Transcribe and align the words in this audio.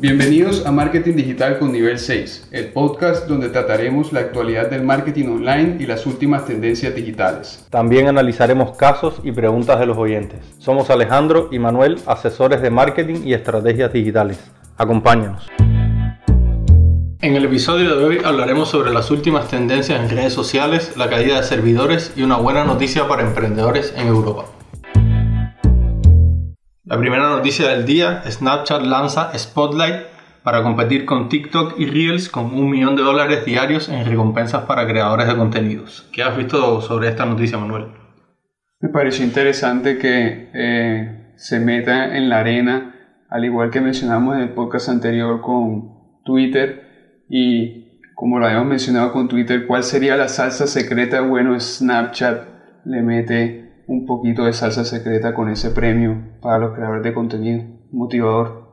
Bienvenidos 0.00 0.64
a 0.64 0.70
Marketing 0.70 1.14
Digital 1.16 1.58
con 1.58 1.72
Nivel 1.72 1.98
6, 1.98 2.50
el 2.52 2.68
podcast 2.68 3.26
donde 3.26 3.48
trataremos 3.48 4.12
la 4.12 4.20
actualidad 4.20 4.70
del 4.70 4.84
marketing 4.84 5.26
online 5.26 5.76
y 5.80 5.86
las 5.86 6.06
últimas 6.06 6.46
tendencias 6.46 6.94
digitales. 6.94 7.66
También 7.68 8.06
analizaremos 8.06 8.76
casos 8.76 9.20
y 9.24 9.32
preguntas 9.32 9.80
de 9.80 9.86
los 9.86 9.98
oyentes. 9.98 10.38
Somos 10.58 10.88
Alejandro 10.90 11.48
y 11.50 11.58
Manuel, 11.58 11.98
asesores 12.06 12.62
de 12.62 12.70
marketing 12.70 13.22
y 13.24 13.34
estrategias 13.34 13.92
digitales. 13.92 14.38
Acompáñanos. 14.76 15.48
En 17.20 17.34
el 17.34 17.46
episodio 17.46 17.96
de 17.96 18.04
hoy 18.04 18.18
hablaremos 18.24 18.68
sobre 18.68 18.92
las 18.92 19.10
últimas 19.10 19.48
tendencias 19.48 20.00
en 20.00 20.10
redes 20.10 20.32
sociales, 20.32 20.96
la 20.96 21.10
caída 21.10 21.38
de 21.38 21.42
servidores 21.42 22.12
y 22.14 22.22
una 22.22 22.36
buena 22.36 22.62
noticia 22.62 23.08
para 23.08 23.22
emprendedores 23.22 23.92
en 23.96 24.06
Europa. 24.06 24.44
La 26.88 26.96
primera 26.96 27.28
noticia 27.28 27.68
del 27.68 27.84
día, 27.84 28.22
Snapchat 28.26 28.80
lanza 28.80 29.30
Spotlight 29.36 30.06
para 30.42 30.62
competir 30.62 31.04
con 31.04 31.28
TikTok 31.28 31.78
y 31.78 31.84
Reels 31.84 32.30
con 32.30 32.46
un 32.46 32.70
millón 32.70 32.96
de 32.96 33.02
dólares 33.02 33.44
diarios 33.44 33.90
en 33.90 34.06
recompensas 34.06 34.62
para 34.62 34.86
creadores 34.86 35.28
de 35.28 35.36
contenidos. 35.36 36.08
¿Qué 36.14 36.22
has 36.22 36.34
visto 36.34 36.80
sobre 36.80 37.08
esta 37.08 37.26
noticia, 37.26 37.58
Manuel? 37.58 37.88
Me 38.80 38.88
pareció 38.88 39.22
interesante 39.22 39.98
que 39.98 40.50
eh, 40.54 41.34
se 41.36 41.60
meta 41.60 42.16
en 42.16 42.30
la 42.30 42.38
arena, 42.38 42.94
al 43.28 43.44
igual 43.44 43.68
que 43.68 43.82
mencionamos 43.82 44.36
en 44.36 44.44
el 44.44 44.54
podcast 44.54 44.88
anterior 44.88 45.42
con 45.42 46.22
Twitter 46.24 47.20
y 47.28 48.00
como 48.14 48.38
lo 48.38 48.46
habíamos 48.46 48.68
mencionado 48.68 49.12
con 49.12 49.28
Twitter, 49.28 49.66
¿cuál 49.66 49.82
sería 49.82 50.16
la 50.16 50.28
salsa 50.28 50.66
secreta? 50.66 51.20
Bueno, 51.20 51.60
Snapchat 51.60 52.48
le 52.86 53.02
mete 53.02 53.67
un 53.88 54.06
poquito 54.06 54.44
de 54.44 54.52
salsa 54.52 54.84
secreta 54.84 55.34
con 55.34 55.48
ese 55.48 55.70
premio 55.70 56.22
para 56.40 56.58
los 56.58 56.74
creadores 56.74 57.02
de 57.02 57.14
contenido. 57.14 57.64
Motivador. 57.90 58.68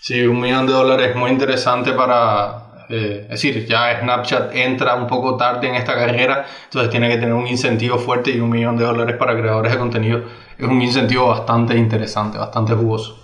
Sí, 0.00 0.24
un 0.24 0.40
millón 0.40 0.66
de 0.66 0.72
dólares 0.72 1.10
es 1.10 1.16
muy 1.16 1.30
interesante 1.30 1.92
para... 1.92 2.86
Eh, 2.88 3.22
es 3.24 3.42
decir, 3.42 3.66
ya 3.66 4.00
Snapchat 4.00 4.54
entra 4.54 4.94
un 4.96 5.06
poco 5.06 5.36
tarde 5.36 5.68
en 5.68 5.76
esta 5.76 5.94
carrera, 5.94 6.44
entonces 6.64 6.90
tiene 6.90 7.08
que 7.08 7.16
tener 7.16 7.32
un 7.32 7.46
incentivo 7.46 7.98
fuerte 7.98 8.30
y 8.30 8.40
un 8.40 8.50
millón 8.50 8.76
de 8.76 8.84
dólares 8.84 9.16
para 9.16 9.36
creadores 9.36 9.72
de 9.72 9.78
contenido 9.78 10.22
es 10.58 10.68
un 10.68 10.80
incentivo 10.80 11.28
bastante 11.28 11.76
interesante, 11.76 12.38
bastante 12.38 12.74
jugoso. 12.74 13.18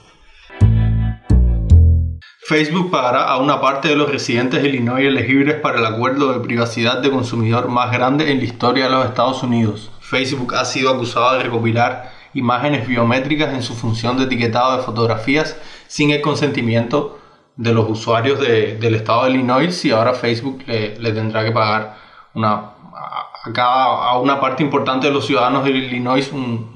Facebook 2.49 2.91
pagará 2.91 3.25
a 3.25 3.39
una 3.39 3.61
parte 3.61 3.89
de 3.89 3.97
los 3.97 4.11
residentes 4.11 4.63
de 4.63 4.71
Illinois 4.71 5.05
elegibles 5.05 5.57
para 5.57 5.79
el 5.79 5.87
acuerdo 5.87 6.33
de 6.33 6.41
privacidad 6.41 7.03
de 7.03 7.11
consumidor 7.11 7.69
más 7.69 7.93
grande 7.93 8.33
en 8.33 8.39
la 8.39 8.45
historia 8.45 8.85
de 8.85 8.91
los 8.91 9.05
Estados 9.05 9.43
Unidos. 9.43 9.93
Facebook 10.09 10.55
ha 10.55 10.65
sido 10.65 10.91
acusado 10.91 11.37
de 11.37 11.45
recopilar 11.45 12.13
imágenes 12.33 12.87
biométricas 12.87 13.53
en 13.53 13.63
su 13.63 13.75
función 13.75 14.17
de 14.17 14.25
etiquetado 14.25 14.77
de 14.77 14.83
fotografías 14.83 15.57
sin 15.87 16.11
el 16.11 16.21
consentimiento 16.21 17.19
de 17.57 17.75
los 17.75 17.91
usuarios 17.91 18.41
del 18.41 18.95
estado 18.95 19.25
de 19.25 19.31
Illinois 19.33 19.85
y 19.85 19.91
ahora 19.91 20.15
Facebook 20.15 20.63
le, 20.67 21.13
tendrá 21.13 21.45
que 21.45 21.51
pagar 21.51 21.97
una, 22.35 22.55
a, 22.55 24.11
a, 24.11 24.19
una 24.19 24.41
parte 24.41 24.63
importante 24.63 25.09
de 25.09 25.13
los 25.13 25.27
ciudadanos 25.27 25.65
de 25.65 25.71
Illinois 25.71 26.33
un, 26.33 26.71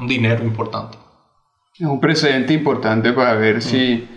un 0.00 0.06
dinero 0.08 0.42
importante. 0.42 0.98
Es 1.78 1.86
un 1.86 2.00
precedente 2.00 2.52
importante 2.52 3.12
para 3.12 3.34
ver 3.34 3.62
si 3.62 4.08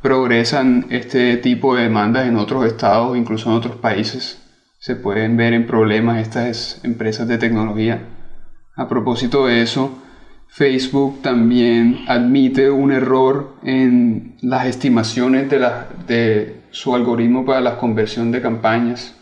progresan 0.00 0.86
este 0.90 1.36
tipo 1.38 1.74
de 1.74 1.84
demandas 1.84 2.26
en 2.26 2.36
otros 2.36 2.66
estados, 2.66 3.16
incluso 3.16 3.50
en 3.50 3.56
otros 3.56 3.76
países. 3.76 4.42
Se 4.78 4.96
pueden 4.96 5.36
ver 5.36 5.54
en 5.54 5.66
problemas 5.66 6.18
estas 6.18 6.80
empresas 6.84 7.28
de 7.28 7.38
tecnología. 7.38 8.08
A 8.74 8.88
propósito 8.88 9.46
de 9.46 9.60
eso, 9.62 10.02
Facebook 10.48 11.20
también 11.20 12.00
admite 12.08 12.70
un 12.70 12.90
error 12.90 13.56
en 13.62 14.36
las 14.40 14.66
estimaciones 14.66 15.50
de, 15.50 16.62
su 16.70 16.94
algoritmo 16.94 17.44
para 17.44 17.60
la 17.60 17.76
conversión 17.76 18.32
de 18.32 18.40
campañas 18.40 19.14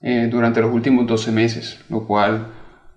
eh, 0.00 0.26
durante 0.28 0.60
los 0.60 0.74
últimos 0.74 1.06
12 1.06 1.30
meses, 1.30 1.84
lo 1.88 2.08
cual 2.08 2.48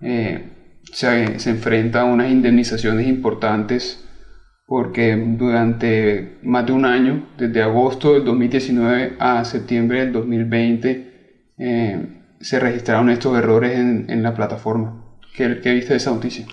eh, 0.02 0.80
se, 0.92 1.50
enfrenta 1.50 2.02
a 2.02 2.06
unas 2.06 2.32
indemnizaciones 2.32 3.08
importantes 3.08 4.04
porque 4.66 5.16
durante 5.16 6.40
más 6.42 6.66
de 6.66 6.72
un 6.72 6.86
año, 6.86 7.28
desde 7.38 7.62
agosto 7.62 8.14
del 8.14 8.26
2019 8.26 9.18
a 9.20 9.46
septiembre 9.46 10.00
del 10.00 10.14
2020, 10.14 11.52
eh, 11.60 12.24
se 12.40 12.60
registraron 12.60 13.12
estos 13.12 13.38
errores 13.38 13.78
en 13.78 14.24
la 14.24 14.34
plataforma. 14.34 15.01
¿Qué, 15.34 15.60
¿Qué, 15.62 15.72
viste 15.72 15.94
de 15.94 15.98
esa 15.98 16.12
noticia? 16.12 16.46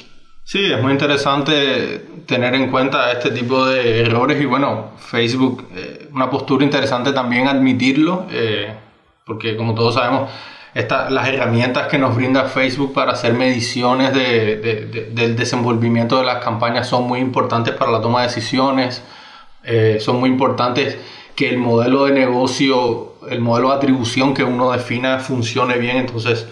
Sí, 0.45 0.65
es 0.65 0.81
muy 0.81 0.93
interesante 0.93 2.07
tener 2.27 2.55
en 2.55 2.71
cuenta 2.71 3.13
este 3.13 3.31
tipo 3.31 3.67
de 3.67 4.01
errores 4.01 4.41
y 4.41 4.47
bueno, 4.47 4.93
Facebook, 4.97 5.69
eh, 5.77 6.09
una 6.13 6.31
postura 6.31 6.65
interesante 6.65 7.13
también 7.13 7.47
admitirlo, 7.49 8.27
eh, 8.31 8.73
porque 9.27 9.57
como 9.57 9.75
todos 9.75 9.95
sabemos, 9.95 10.31
esta, 10.75 11.11
las 11.11 11.29
herramientas 11.29 11.89
que 11.89 11.99
nos 11.99 12.17
brinda 12.17 12.45
Facebook 12.45 12.95
para 12.95 13.13
hacer 13.13 13.35
mediciones 13.35 14.15
de, 14.15 14.57
de, 14.57 15.11
del 15.13 15.37
desenvolvimiento 15.37 16.19
de 16.19 16.25
las 16.25 16.43
campañas 16.43 16.89
son 16.89 17.05
muy 17.05 17.21
importantes 17.21 17.75
para 17.75 17.91
la 17.91 18.01
toma 18.01 18.23
de 18.23 18.29
decisiones, 18.29 19.03
eh, 19.65 19.99
son 20.01 20.19
muy 20.19 20.31
importantes 20.31 20.97
que 21.35 21.51
el 21.51 21.59
modelo 21.59 22.07
de 22.07 22.13
negocio, 22.13 23.17
el 23.29 23.41
modelo 23.41 23.69
de 23.69 23.77
atribución 23.77 24.33
que 24.33 24.45
uno 24.45 24.73
defina 24.73 25.19
funcione 25.19 25.77
bien, 25.79 25.99
entonces 25.99 26.47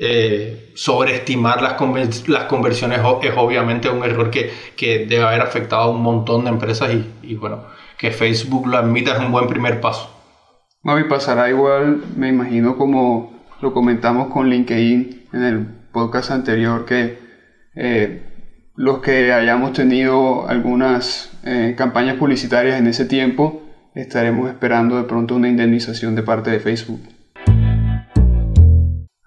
eh, 0.00 0.70
sobreestimar 0.76 1.60
las, 1.60 2.28
las 2.28 2.44
conversiones 2.44 3.00
es 3.22 3.32
obviamente 3.36 3.90
un 3.90 4.04
error 4.04 4.30
que, 4.30 4.50
que, 4.76 5.06
debe 5.06 5.24
haber 5.24 5.40
afectado 5.40 5.82
a 5.82 5.90
un 5.90 6.00
montón 6.00 6.44
de 6.44 6.50
empresas 6.50 6.92
y, 6.94 7.10
y, 7.22 7.34
bueno, 7.34 7.64
que 7.98 8.12
Facebook 8.12 8.68
lo 8.68 8.78
admita 8.78 9.14
es 9.14 9.18
un 9.18 9.32
buen 9.32 9.48
primer 9.48 9.80
paso. 9.80 10.14
No, 10.84 10.96
y 11.00 11.04
pasará 11.04 11.50
igual, 11.50 12.04
me 12.16 12.28
imagino 12.28 12.76
como 12.76 13.44
lo 13.60 13.74
comentamos 13.74 14.32
con 14.32 14.48
LinkedIn 14.48 15.26
en 15.32 15.42
el 15.42 15.66
podcast 15.92 16.30
anterior, 16.30 16.84
que 16.84 17.18
eh, 17.74 18.22
los 18.76 19.00
que 19.00 19.32
hayamos 19.32 19.72
tenido 19.72 20.48
algunas 20.48 21.36
eh, 21.44 21.74
campañas 21.76 22.16
publicitarias 22.16 22.78
en 22.78 22.86
ese 22.86 23.04
tiempo, 23.04 23.64
estaremos 23.96 24.48
esperando 24.48 24.96
de 24.96 25.02
pronto 25.02 25.34
una 25.34 25.48
indemnización 25.48 26.14
de 26.14 26.22
parte 26.22 26.52
de 26.52 26.60
Facebook. 26.60 27.00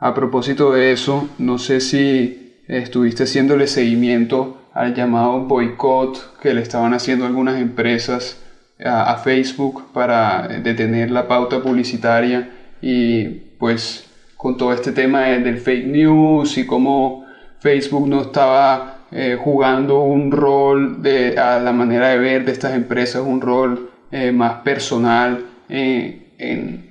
A 0.04 0.16
propósito 0.16 0.72
de 0.72 0.92
eso, 0.92 1.30
no 1.38 1.60
sé 1.60 1.80
si 1.80 2.56
estuviste 2.68 3.26
haciéndole 3.26 3.68
seguimiento 3.68 4.64
al 4.74 4.96
llamado 4.96 5.42
boicot 5.42 6.40
que 6.42 6.56
le 6.56 6.64
estaban 6.64 6.96
haciendo 6.96 7.28
algunas 7.28 7.62
empresas 7.62 8.42
a, 8.84 9.16
Facebook 9.18 9.92
para 9.94 10.48
detener 10.48 11.12
la 11.12 11.28
pauta 11.28 11.62
publicitaria 11.62 12.50
y 12.82 13.26
pues 13.60 14.10
con 14.38 14.58
todo 14.58 14.74
este 14.74 14.92
tema 14.92 15.22
del 15.22 15.60
fake 15.60 15.86
news 15.86 16.58
y 16.58 16.66
cómo 16.66 17.28
Facebook 17.60 18.08
no 18.08 18.22
estaba 18.22 19.02
eh, 19.12 19.38
jugando 19.40 20.02
un 20.02 20.32
rol 20.32 21.04
de, 21.04 21.38
a 21.38 21.60
la 21.60 21.74
manera 21.74 22.10
de 22.10 22.18
ver 22.18 22.44
de 22.44 22.54
estas 22.54 22.74
empresas, 22.74 23.22
un 23.22 23.40
rol 23.40 23.92
eh, 24.12 24.32
más 24.32 24.64
personal 24.64 25.46
eh, 25.70 26.32
en 26.40 26.91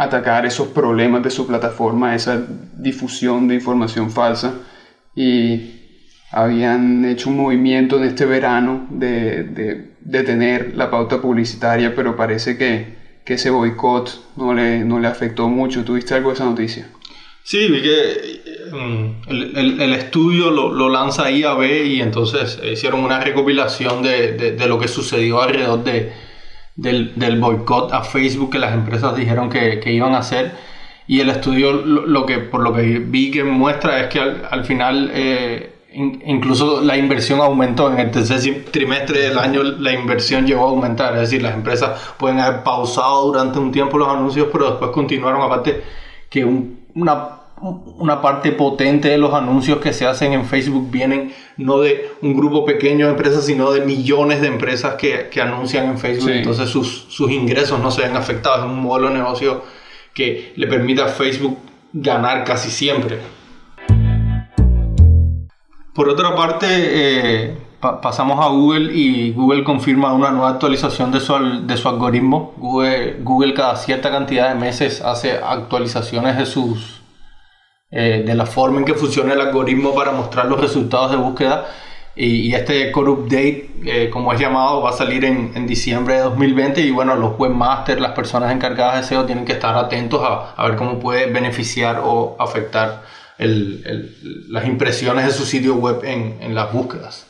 atacar 0.00 0.46
esos 0.46 0.68
problemas 0.68 1.22
de 1.22 1.30
su 1.30 1.46
plataforma, 1.46 2.14
esa 2.14 2.42
difusión 2.78 3.46
de 3.48 3.56
información 3.56 4.10
falsa. 4.10 4.54
Y 5.14 5.74
habían 6.32 7.04
hecho 7.04 7.28
un 7.28 7.36
movimiento 7.36 7.98
en 7.98 8.04
este 8.04 8.24
verano 8.24 8.86
de, 8.88 9.44
de 9.44 9.90
detener 10.00 10.74
la 10.74 10.90
pauta 10.90 11.20
publicitaria, 11.20 11.94
pero 11.94 12.16
parece 12.16 12.56
que, 12.56 12.96
que 13.26 13.34
ese 13.34 13.50
boicot 13.50 14.36
no 14.38 14.54
le, 14.54 14.84
no 14.84 14.98
le 14.98 15.06
afectó 15.06 15.48
mucho. 15.50 15.84
¿Tuviste 15.84 16.14
algo 16.14 16.30
de 16.30 16.34
esa 16.34 16.46
noticia? 16.46 16.88
Sí, 17.42 17.68
vi 17.68 17.82
que 17.82 18.70
mm, 18.72 19.30
el, 19.30 19.56
el, 19.58 19.80
el, 19.82 19.92
estudio 19.92 20.50
lo, 20.50 20.72
lo, 20.72 20.88
lanza 20.88 21.30
IAB 21.30 21.84
y 21.84 22.00
entonces 22.00 22.58
hicieron 22.72 23.04
una 23.04 23.20
recopilación 23.20 24.02
de, 24.02 24.32
de, 24.32 24.52
de 24.52 24.66
lo 24.66 24.78
que 24.78 24.88
sucedió 24.88 25.42
alrededor 25.42 25.84
de, 25.84 26.12
del, 26.80 27.12
del 27.16 27.38
boicot 27.38 27.92
a 27.92 28.02
Facebook 28.02 28.50
que 28.52 28.58
las 28.58 28.72
empresas 28.72 29.14
dijeron 29.14 29.50
que, 29.50 29.80
que 29.80 29.92
iban 29.92 30.14
a 30.14 30.18
hacer. 30.18 30.52
Y 31.06 31.20
el 31.20 31.28
estudio, 31.28 31.72
lo, 31.72 32.06
lo, 32.06 32.24
que, 32.24 32.38
por 32.38 32.62
lo 32.62 32.72
que 32.72 33.00
vi 33.00 33.30
que 33.30 33.44
muestra 33.44 34.00
es 34.00 34.08
que 34.08 34.20
al, 34.20 34.48
al 34.50 34.64
final 34.64 35.10
eh, 35.12 35.74
in, 35.92 36.22
incluso 36.24 36.80
la 36.80 36.96
inversión 36.96 37.40
aumentó. 37.40 37.92
En 37.92 37.98
el 37.98 38.10
tercer 38.10 38.64
trimestre 38.70 39.20
del 39.20 39.38
año 39.38 39.62
la 39.62 39.92
inversión 39.92 40.46
llegó 40.46 40.66
a 40.66 40.70
aumentar. 40.70 41.14
Es 41.14 41.20
decir, 41.22 41.42
las 41.42 41.54
empresas 41.54 42.14
pueden 42.16 42.38
haber 42.40 42.62
pausado 42.62 43.26
durante 43.26 43.58
un 43.58 43.72
tiempo 43.72 43.98
los 43.98 44.08
anuncios, 44.08 44.48
pero 44.52 44.70
después 44.70 44.90
continuaron. 44.92 45.42
Aparte 45.42 45.82
que 46.30 46.44
un, 46.44 46.80
una 46.94 47.39
una 47.62 48.22
parte 48.22 48.52
potente 48.52 49.08
de 49.08 49.18
los 49.18 49.34
anuncios 49.34 49.78
que 49.78 49.92
se 49.92 50.06
hacen 50.06 50.32
en 50.32 50.46
Facebook 50.46 50.90
vienen 50.90 51.32
no 51.58 51.80
de 51.80 52.10
un 52.22 52.34
grupo 52.34 52.64
pequeño 52.64 53.06
de 53.06 53.12
empresas, 53.12 53.44
sino 53.44 53.70
de 53.70 53.82
millones 53.82 54.40
de 54.40 54.46
empresas 54.46 54.94
que, 54.94 55.28
que 55.30 55.42
anuncian 55.42 55.86
en 55.86 55.98
Facebook. 55.98 56.30
Sí. 56.30 56.38
Entonces 56.38 56.70
sus, 56.70 57.06
sus, 57.08 57.30
ingresos 57.30 57.78
no 57.80 57.90
se 57.90 58.02
ven 58.02 58.16
afectados. 58.16 58.60
Es 58.60 58.64
un 58.64 58.80
modelo 58.80 59.08
de 59.08 59.14
negocio 59.14 59.62
que 60.14 60.54
le 60.56 60.66
permite 60.66 61.02
a 61.02 61.08
Facebook 61.08 61.58
ganar 61.92 62.44
casi 62.44 62.70
siempre. 62.70 63.18
Por 65.92 66.08
otra 66.08 66.34
parte, 66.34 66.66
eh, 66.70 67.58
pasamos 67.80 68.42
a 68.42 68.48
Google 68.48 68.94
y 68.94 69.32
Google 69.32 69.64
confirma 69.64 70.14
una 70.14 70.30
nueva 70.30 70.48
actualización 70.48 71.12
de 71.12 71.20
su, 71.20 71.34
de 71.66 71.76
su 71.76 71.88
algoritmo. 71.88 72.54
Google, 72.56 73.18
Google 73.20 73.52
cada 73.52 73.76
cierta 73.76 74.10
cantidad 74.10 74.48
de 74.48 74.58
meses 74.58 75.02
hace 75.02 75.32
actualizaciones 75.32 76.38
de 76.38 76.46
sus 76.46 76.99
eh, 77.90 78.22
de 78.24 78.34
la 78.34 78.46
forma 78.46 78.78
en 78.78 78.84
que 78.84 78.94
funciona 78.94 79.34
el 79.34 79.40
algoritmo 79.40 79.94
para 79.94 80.12
mostrar 80.12 80.46
los 80.46 80.60
resultados 80.60 81.10
de 81.10 81.16
búsqueda. 81.16 81.66
Y, 82.16 82.54
este 82.54 82.90
Core 82.92 83.10
Update, 83.10 83.70
eh, 83.86 84.10
como 84.10 84.32
es 84.32 84.40
llamado, 84.40 84.82
va 84.82 84.90
a 84.90 84.92
salir 84.92 85.24
en, 85.24 85.52
en, 85.54 85.66
diciembre 85.66 86.14
de 86.14 86.20
2020 86.20 86.80
y 86.82 86.90
bueno, 86.90 87.16
los 87.16 87.38
webmasters, 87.38 88.00
las 88.00 88.12
personas 88.12 88.52
encargadas 88.52 89.00
de 89.00 89.08
SEO 89.08 89.24
tienen 89.24 89.44
que 89.44 89.52
estar 89.52 89.76
atentos 89.76 90.20
a, 90.22 90.52
a 90.56 90.68
ver 90.68 90.76
cómo 90.76 90.98
puede 90.98 91.26
beneficiar 91.26 92.02
o 92.04 92.36
afectar 92.38 93.02
el, 93.38 93.82
el, 93.86 94.52
las 94.52 94.66
impresiones 94.66 95.24
de 95.24 95.32
su 95.32 95.44
sitio 95.46 95.76
web 95.76 96.04
en, 96.04 96.36
en 96.40 96.54
las 96.54 96.72
búsquedas. 96.72 97.29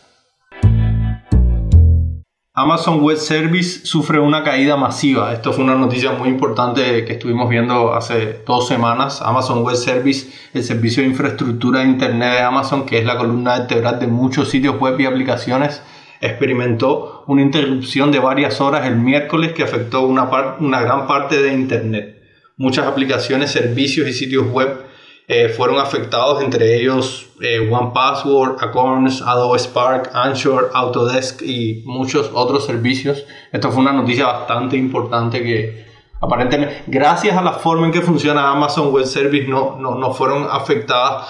Amazon 2.52 3.00
Web 3.00 3.18
Service 3.18 3.86
sufre 3.86 4.18
una 4.18 4.42
caída 4.42 4.76
masiva. 4.76 5.32
Esto 5.32 5.52
fue 5.52 5.62
una 5.62 5.76
noticia 5.76 6.10
muy 6.10 6.28
importante 6.28 7.04
que 7.04 7.12
estuvimos 7.12 7.48
viendo 7.48 7.94
hace 7.94 8.42
dos 8.44 8.66
semanas. 8.66 9.22
Amazon 9.22 9.62
Web 9.62 9.76
Service, 9.76 10.32
el 10.52 10.64
servicio 10.64 11.04
de 11.04 11.10
infraestructura 11.10 11.78
de 11.78 11.86
Internet 11.86 12.32
de 12.32 12.40
Amazon, 12.40 12.86
que 12.86 12.98
es 12.98 13.04
la 13.04 13.16
columna 13.16 13.58
vertebral 13.58 14.00
de 14.00 14.08
muchos 14.08 14.50
sitios 14.50 14.80
web 14.80 14.98
y 14.98 15.06
aplicaciones, 15.06 15.80
experimentó 16.20 17.22
una 17.28 17.42
interrupción 17.42 18.10
de 18.10 18.18
varias 18.18 18.60
horas 18.60 18.84
el 18.84 18.96
miércoles 18.96 19.52
que 19.52 19.62
afectó 19.62 20.02
una, 20.02 20.28
una 20.58 20.80
gran 20.80 21.06
parte 21.06 21.40
de 21.40 21.54
Internet. 21.54 22.20
Muchas 22.56 22.84
aplicaciones, 22.84 23.52
servicios 23.52 24.08
y 24.08 24.12
sitios 24.12 24.48
web 24.48 24.89
eh, 25.32 25.48
fueron 25.48 25.78
afectados, 25.78 26.42
entre 26.42 26.74
ellos 26.74 27.28
eh, 27.40 27.60
One 27.70 27.92
Password, 27.94 28.56
Acorns, 28.60 29.22
Adobe 29.22 29.60
Spark, 29.60 30.10
Anchor, 30.12 30.72
Autodesk 30.74 31.42
y 31.42 31.84
muchos 31.86 32.32
otros 32.34 32.66
servicios. 32.66 33.24
Esto 33.52 33.70
fue 33.70 33.82
una 33.82 33.92
noticia 33.92 34.26
bastante 34.26 34.76
importante 34.76 35.40
que 35.40 35.86
aparentemente, 36.20 36.82
gracias 36.88 37.36
a 37.36 37.42
la 37.42 37.52
forma 37.52 37.86
en 37.86 37.92
que 37.92 38.00
funciona 38.00 38.50
Amazon 38.50 38.92
Web 38.92 39.06
Service, 39.06 39.46
no, 39.46 39.76
no, 39.78 39.94
no 39.94 40.12
fueron 40.12 40.48
afectadas 40.50 41.28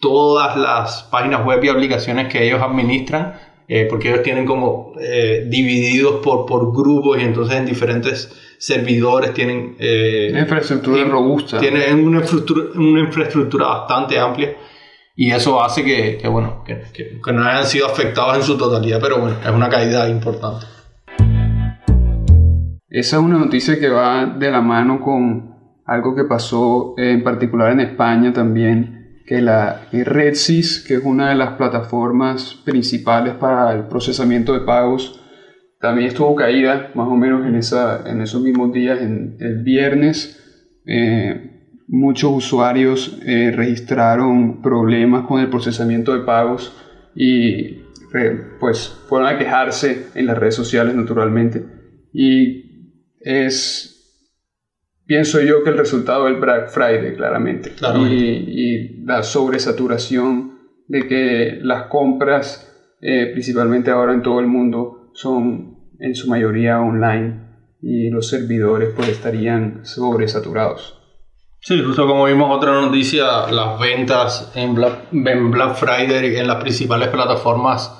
todas 0.00 0.56
las 0.56 1.04
páginas 1.04 1.44
web 1.46 1.62
y 1.62 1.68
aplicaciones 1.68 2.26
que 2.26 2.44
ellos 2.44 2.60
administran, 2.60 3.38
porque 3.88 4.10
ellos 4.10 4.22
tienen 4.22 4.44
como 4.44 4.92
divididos 5.46 6.20
por, 6.22 6.46
por 6.46 6.72
grupos 6.72 7.18
y 7.18 7.22
entonces 7.22 7.56
en 7.56 7.66
diferentes 7.66 8.30
servidores, 8.62 9.34
tienen... 9.34 9.74
Eh, 9.80 10.28
una 10.30 10.42
infraestructura 10.42 11.02
robusta. 11.02 11.58
Tienen 11.58 12.06
una 12.06 12.20
infraestructura, 12.20 12.66
una 12.76 13.00
infraestructura 13.00 13.66
bastante 13.66 14.16
amplia 14.20 14.56
y 15.16 15.32
eso 15.32 15.60
hace 15.60 15.82
que, 15.82 16.16
que 16.16 16.28
bueno, 16.28 16.62
que, 16.64 16.80
que, 16.92 17.32
no 17.32 17.44
hayan 17.44 17.66
sido 17.66 17.86
afectados 17.86 18.36
en 18.36 18.44
su 18.44 18.56
totalidad, 18.56 19.00
pero 19.00 19.18
bueno, 19.18 19.36
es 19.44 19.50
una 19.50 19.68
caída 19.68 20.08
importante. 20.08 20.64
Esa 22.88 23.16
es 23.16 23.22
una 23.22 23.36
noticia 23.38 23.80
que 23.80 23.88
va 23.88 24.26
de 24.26 24.50
la 24.52 24.60
mano 24.60 25.00
con 25.00 25.56
algo 25.84 26.14
que 26.14 26.22
pasó 26.22 26.94
en 26.96 27.24
particular 27.24 27.72
en 27.72 27.80
España 27.80 28.32
también, 28.32 29.01
que 29.26 29.40
la 29.40 29.88
RedSys, 29.92 30.84
que 30.86 30.94
es 30.94 31.02
una 31.04 31.30
de 31.30 31.34
las 31.36 31.54
plataformas 31.56 32.54
principales 32.64 33.34
para 33.34 33.72
el 33.74 33.86
procesamiento 33.86 34.52
de 34.52 34.60
pagos, 34.60 35.20
también 35.80 36.08
estuvo 36.08 36.34
caída 36.36 36.90
más 36.94 37.08
o 37.08 37.16
menos 37.16 37.46
en, 37.46 37.56
esa, 37.56 38.08
en 38.08 38.20
esos 38.20 38.40
mismos 38.40 38.72
días, 38.72 39.00
en 39.00 39.36
el 39.40 39.62
viernes. 39.62 40.38
Eh, 40.86 41.52
muchos 41.88 42.32
usuarios 42.32 43.18
eh, 43.26 43.52
registraron 43.54 44.62
problemas 44.62 45.26
con 45.26 45.40
el 45.40 45.48
procesamiento 45.48 46.14
de 46.14 46.24
pagos 46.24 46.72
y 47.14 47.82
pues 48.60 48.88
fueron 49.08 49.28
a 49.28 49.38
quejarse 49.38 50.06
en 50.14 50.26
las 50.26 50.38
redes 50.38 50.54
sociales 50.54 50.94
naturalmente. 50.94 51.64
Y 52.12 52.92
es, 53.20 53.91
pienso 55.06 55.40
yo 55.40 55.62
que 55.62 55.70
el 55.70 55.78
resultado 55.78 56.24
del 56.24 56.36
Black 56.36 56.70
Friday 56.70 57.14
claramente. 57.14 57.72
Y, 58.08 58.14
y, 58.14 59.04
la 59.04 59.22
sobresaturación 59.22 60.58
de 60.88 61.06
que 61.06 61.58
las 61.62 61.84
compras, 61.84 62.96
eh, 63.00 63.30
principalmente 63.32 63.90
ahora 63.90 64.12
en 64.12 64.22
todo 64.22 64.40
el 64.40 64.46
mundo, 64.46 65.10
son 65.14 65.78
en 65.98 66.14
su 66.14 66.28
mayoría 66.28 66.80
online 66.80 67.42
y 67.80 68.10
los 68.10 68.28
servidores 68.28 68.90
pues 68.94 69.08
estarían 69.08 69.84
sobresaturados. 69.84 70.98
Sí, 71.60 71.80
justo 71.80 72.06
como 72.06 72.24
vimos 72.24 72.56
otra 72.56 72.72
noticia, 72.80 73.46
las 73.50 73.78
ventas 73.78 74.50
en 74.56 74.74
Black, 74.74 75.08
Black 75.12 75.76
Friday 75.76 76.36
en 76.36 76.48
las 76.48 76.56
principales 76.56 77.08
plataformas 77.08 77.98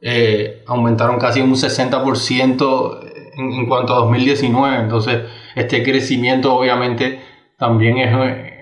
eh, 0.00 0.62
aumentaron 0.66 1.18
casi 1.18 1.40
un 1.40 1.54
60% 1.54 3.09
en, 3.36 3.52
en, 3.52 3.66
cuanto 3.66 3.94
a 3.94 3.98
2019. 3.98 4.76
Entonces, 4.76 5.22
este 5.54 5.82
crecimiento 5.82 6.54
obviamente 6.54 7.20
también 7.58 7.98
es, 7.98 8.14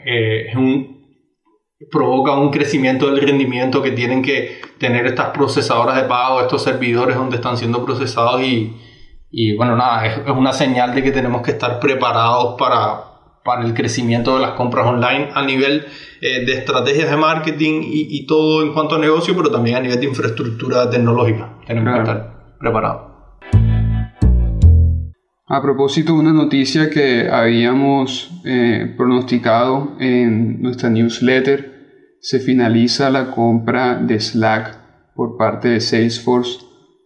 eh, 0.04 0.46
es 0.50 0.56
un, 0.56 0.98
provoca 1.90 2.34
un 2.34 2.50
crecimiento 2.50 3.10
del 3.10 3.20
rendimiento 3.20 3.82
que 3.82 3.92
tienen 3.92 4.22
que 4.22 4.60
tener 4.78 5.06
estas 5.06 5.28
procesadoras 5.30 5.96
de 5.96 6.02
pago, 6.02 6.40
estos 6.40 6.62
servidores 6.62 7.16
donde 7.16 7.36
están 7.36 7.56
siendo 7.56 7.84
procesados 7.84 8.42
y, 8.42 8.76
y 9.30 9.56
bueno, 9.56 9.76
nada, 9.76 10.06
es, 10.06 10.18
una 10.28 10.52
señal 10.52 10.94
de 10.94 11.02
que 11.02 11.12
tenemos 11.12 11.42
que 11.42 11.52
estar 11.52 11.78
preparados 11.78 12.56
para, 12.58 13.04
para 13.44 13.64
el 13.64 13.74
crecimiento 13.74 14.34
de 14.34 14.42
las 14.42 14.52
compras 14.52 14.86
online 14.86 15.28
a 15.34 15.42
nivel 15.42 15.86
eh, 16.20 16.44
de 16.44 16.52
estrategias 16.54 17.10
de 17.10 17.16
marketing 17.16 17.82
y, 17.84 18.08
y, 18.10 18.26
todo 18.26 18.62
en 18.62 18.72
cuanto 18.72 18.96
a 18.96 18.98
negocio, 18.98 19.36
pero 19.36 19.50
también 19.50 19.76
a 19.76 19.80
nivel 19.80 20.00
de 20.00 20.06
infraestructura 20.06 20.90
tecnológica. 20.90 21.58
Tenemos 21.66 21.94
que 21.94 22.00
estar 22.00 22.56
preparados. 22.58 23.07
A 25.50 25.62
propósito, 25.62 26.14
una 26.14 26.34
noticia 26.34 26.90
que 26.90 27.30
habíamos 27.30 28.30
eh, 28.44 28.92
pronosticado 28.98 29.96
en 29.98 30.60
nuestra 30.60 30.90
newsletter, 30.90 32.18
se 32.20 32.38
finaliza 32.38 33.08
la 33.08 33.30
compra 33.30 33.96
de 33.96 34.20
Slack 34.20 35.14
por 35.14 35.38
parte 35.38 35.68
de 35.68 35.80
Salesforce 35.80 36.58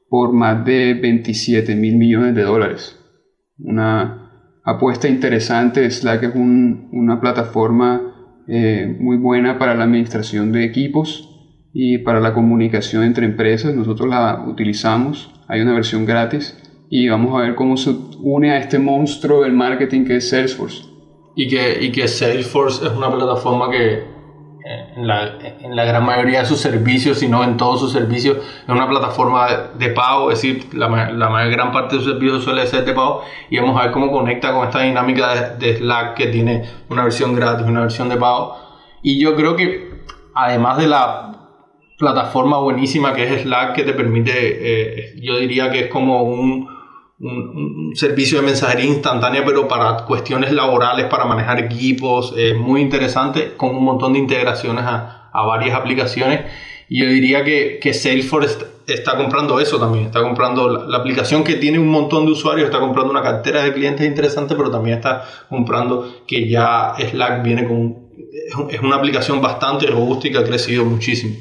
por 0.09 0.33
más 0.33 0.65
de 0.65 0.95
27 0.95 1.77
mil 1.77 1.97
millones 1.97 2.35
de 2.35 2.43
dólares. 2.43 2.99
Una 3.59 4.59
apuesta 4.65 5.07
interesante, 5.07 5.89
Slack 5.89 6.25
es 6.25 6.35
una 6.35 7.21
plataforma 7.21 8.43
eh, 8.49 8.97
muy 8.99 9.19
buena 9.19 9.57
para 9.57 9.77
la 9.77 9.85
administración 9.85 10.51
de 10.51 10.65
equipos 10.65 11.29
y 11.73 11.99
para 11.99 12.19
la 12.19 12.35
comunicación 12.35 13.05
entre 13.05 13.25
empresas. 13.25 13.73
Nosotros 13.73 14.09
la 14.09 14.45
utilizamos, 14.49 15.33
hay 15.47 15.61
una 15.61 15.75
versión 15.75 16.07
gratis 16.07 16.59
y 16.95 17.09
vamos 17.09 17.35
a 17.35 17.45
ver 17.47 17.55
cómo 17.55 17.79
se 17.79 17.91
une 18.21 18.53
a 18.53 18.59
este 18.59 18.79
monstruo 18.79 19.45
del 19.45 19.55
marketing 19.55 20.05
que 20.05 20.17
es 20.17 20.29
Salesforce. 20.29 20.85
Y 21.35 21.49
que, 21.49 21.83
y 21.83 21.91
que 21.91 22.07
Salesforce 22.07 22.87
es 22.87 22.93
una 22.93 23.11
plataforma 23.11 23.71
que 23.71 23.95
eh, 23.95 24.93
en 24.97 25.07
la, 25.07 25.39
en 25.41 25.75
la, 25.75 25.87
gran 25.87 26.05
mayoría 26.05 26.41
de 26.41 26.45
sus 26.45 26.61
servicios, 26.61 27.21
si 27.21 27.29
no 27.29 27.43
en 27.45 27.57
todos 27.57 27.81
sus 27.81 27.93
servicios, 27.93 28.37
es 28.37 28.69
una 28.69 28.87
plataforma 28.87 29.71
de, 29.79 29.89
pago, 29.89 30.31
es 30.31 30.43
decir, 30.43 30.67
la, 30.75 31.11
la 31.13 31.31
mayor 31.31 31.51
gran 31.51 31.73
parte 31.73 31.97
de 31.97 32.03
sus 32.03 32.13
servicios 32.13 32.45
suele 32.45 32.67
ser 32.67 32.85
de 32.85 32.93
pago 32.93 33.23
y 33.49 33.57
vamos 33.57 33.81
a 33.81 33.85
ver 33.85 33.93
cómo 33.93 34.13
conecta 34.13 34.53
con 34.53 34.69
esta 34.69 34.81
dinámica 34.81 35.55
de, 35.55 35.79
Slack 35.79 36.15
que 36.15 36.27
tiene 36.27 36.65
una 36.91 37.05
versión 37.05 37.35
gratis 37.35 37.67
una 37.67 37.81
versión 37.81 38.11
de 38.11 38.19
pago. 38.19 38.59
Y 39.03 39.19
yo 39.19 39.35
creo 39.35 39.57
que 39.57 40.05
además 40.35 40.77
de 40.77 40.89
la 40.89 41.49
plataforma 41.97 42.59
buenísima 42.59 43.15
que 43.15 43.35
es 43.35 43.43
Slack 43.45 43.77
que 43.77 43.83
te 43.85 43.95
permite, 43.95 44.33
eh, 44.35 45.15
yo 45.23 45.39
diría 45.39 45.71
que 45.71 45.85
es 45.85 45.87
como 45.87 46.25
un 46.25 46.82
un, 47.23 47.93
servicio 47.95 48.41
de 48.41 48.47
mensajería 48.47 48.87
instantánea, 48.87 49.45
pero 49.45 49.69
para 49.69 50.05
cuestiones 50.05 50.53
laborales, 50.53 51.07
para 51.07 51.25
manejar 51.25 51.61
equipos, 51.61 52.35
es 52.37 52.57
muy 52.57 52.81
interesante, 52.81 53.55
con 53.57 53.75
un 53.77 53.85
montón 53.85 54.13
de 54.13 54.19
integraciones 54.19 54.85
a, 54.85 55.31
a 55.33 55.47
varias 55.47 55.77
aplicaciones. 55.77 56.41
Y 56.89 57.01
yo 57.01 57.09
diría 57.09 57.45
que, 57.45 57.79
que, 57.81 57.95
Salesforce 57.95 58.67
está 58.87 59.17
comprando 59.17 59.61
eso 59.61 59.79
también, 59.79 60.07
está 60.07 60.21
comprando 60.21 60.87
la, 60.87 60.97
aplicación 60.99 61.45
que 61.45 61.55
tiene 61.55 61.79
un 61.79 61.89
montón 61.89 62.27
de 62.27 62.33
usuarios, 62.33 62.67
está 62.67 62.81
comprando 62.81 63.11
una 63.11 63.23
cartera 63.23 63.63
de 63.63 63.73
clientes 63.73 64.07
interesante, 64.07 64.55
pero 64.57 64.71
también 64.71 64.97
está 64.97 65.25
comprando 65.49 66.23
que 66.27 66.49
ya 66.49 66.95
Slack 66.99 67.43
viene 67.43 67.67
con... 67.67 68.03
Es 68.71 68.81
una 68.81 68.97
aplicación 68.97 69.41
bastante 69.41 69.87
robusta 69.87 70.29
y 70.29 70.33
que 70.33 70.39
ha 70.39 70.45
crecido 70.45 70.85
muchísimo. 70.85 71.35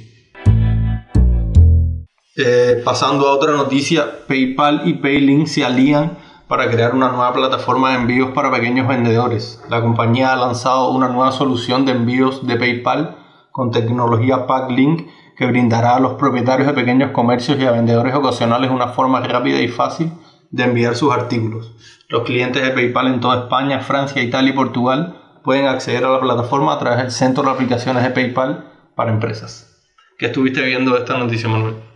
Eh, 2.37 2.81
pasando 2.85 3.27
a 3.27 3.33
otra 3.33 3.51
noticia, 3.51 4.25
PayPal 4.25 4.87
y 4.87 4.93
Paylink 4.93 5.47
se 5.47 5.65
alían 5.65 6.17
para 6.47 6.71
crear 6.71 6.95
una 6.95 7.09
nueva 7.09 7.33
plataforma 7.33 7.89
de 7.89 7.95
envíos 7.97 8.31
para 8.31 8.49
pequeños 8.49 8.87
vendedores. 8.87 9.61
La 9.69 9.81
compañía 9.81 10.31
ha 10.31 10.37
lanzado 10.37 10.91
una 10.91 11.09
nueva 11.09 11.33
solución 11.33 11.85
de 11.85 11.91
envíos 11.91 12.47
de 12.47 12.55
PayPal 12.55 13.17
con 13.51 13.71
tecnología 13.71 14.47
Packlink 14.47 15.09
que 15.35 15.45
brindará 15.45 15.97
a 15.97 15.99
los 15.99 16.13
propietarios 16.13 16.67
de 16.67 16.73
pequeños 16.73 17.11
comercios 17.11 17.59
y 17.59 17.65
a 17.65 17.71
vendedores 17.71 18.15
ocasionales 18.15 18.71
una 18.71 18.87
forma 18.87 19.19
rápida 19.19 19.59
y 19.59 19.67
fácil 19.67 20.13
de 20.51 20.63
enviar 20.63 20.95
sus 20.95 21.11
artículos. 21.11 21.75
Los 22.07 22.23
clientes 22.23 22.63
de 22.63 22.71
PayPal 22.71 23.07
en 23.07 23.19
toda 23.19 23.39
España, 23.41 23.81
Francia, 23.81 24.23
Italia 24.23 24.51
y 24.51 24.55
Portugal 24.55 25.21
pueden 25.43 25.65
acceder 25.65 26.05
a 26.05 26.11
la 26.11 26.21
plataforma 26.21 26.73
a 26.73 26.79
través 26.79 26.99
del 26.99 27.11
centro 27.11 27.43
de 27.43 27.51
aplicaciones 27.51 28.03
de 28.03 28.11
PayPal 28.11 28.71
para 28.95 29.11
empresas. 29.11 29.81
¿Qué 30.17 30.27
estuviste 30.27 30.61
viendo 30.61 30.97
esta 30.97 31.17
noticia, 31.17 31.49
Manuel? 31.49 31.90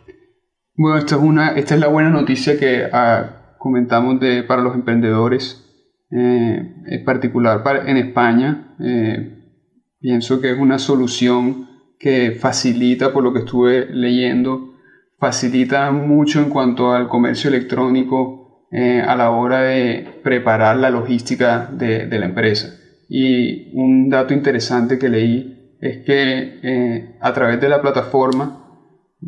Bueno, 0.78 0.98
esta 0.98 1.16
es, 1.16 1.22
una, 1.22 1.54
esta 1.54 1.76
es 1.76 1.80
la 1.80 1.88
buena 1.88 2.10
noticia 2.10 2.60
que 2.60 2.90
ah, 2.92 3.56
comentamos 3.58 4.20
de, 4.20 4.44
para 4.44 4.62
los 4.62 4.76
emprendedores, 4.76 5.64
eh, 6.12 6.84
en 6.86 7.06
particular 7.06 7.64
para, 7.64 7.90
en 7.90 7.96
España. 7.96 8.76
Eh, 8.82 9.42
pienso 10.02 10.42
que 10.42 10.52
es 10.52 10.60
una 10.60 10.78
solución 10.78 11.70
que 11.98 12.32
facilita, 12.32 13.14
por 13.14 13.24
lo 13.24 13.32
que 13.32 13.40
estuve 13.40 13.88
leyendo, 13.90 14.74
facilita 15.18 15.92
mucho 15.92 16.42
en 16.42 16.50
cuanto 16.50 16.92
al 16.92 17.08
comercio 17.08 17.50
electrónico 17.50 18.68
eh, 18.70 19.02
a 19.02 19.16
la 19.16 19.32
hora 19.32 19.62
de 19.62 20.20
preparar 20.24 20.76
la 20.76 20.90
logística 20.90 21.70
de, 21.72 22.08
de, 22.08 22.20
la 22.20 22.26
empresa. 22.26 22.76
Y 23.08 23.72
un 23.80 24.10
dato 24.10 24.34
interesante 24.34 25.00
que 25.00 25.08
leí 25.08 25.78
es 25.80 26.04
que 26.06 26.60
eh, 26.64 27.18
a 27.22 27.34
través 27.34 27.62
de 27.62 27.70
la 27.70 27.82
plataforma 27.82 28.65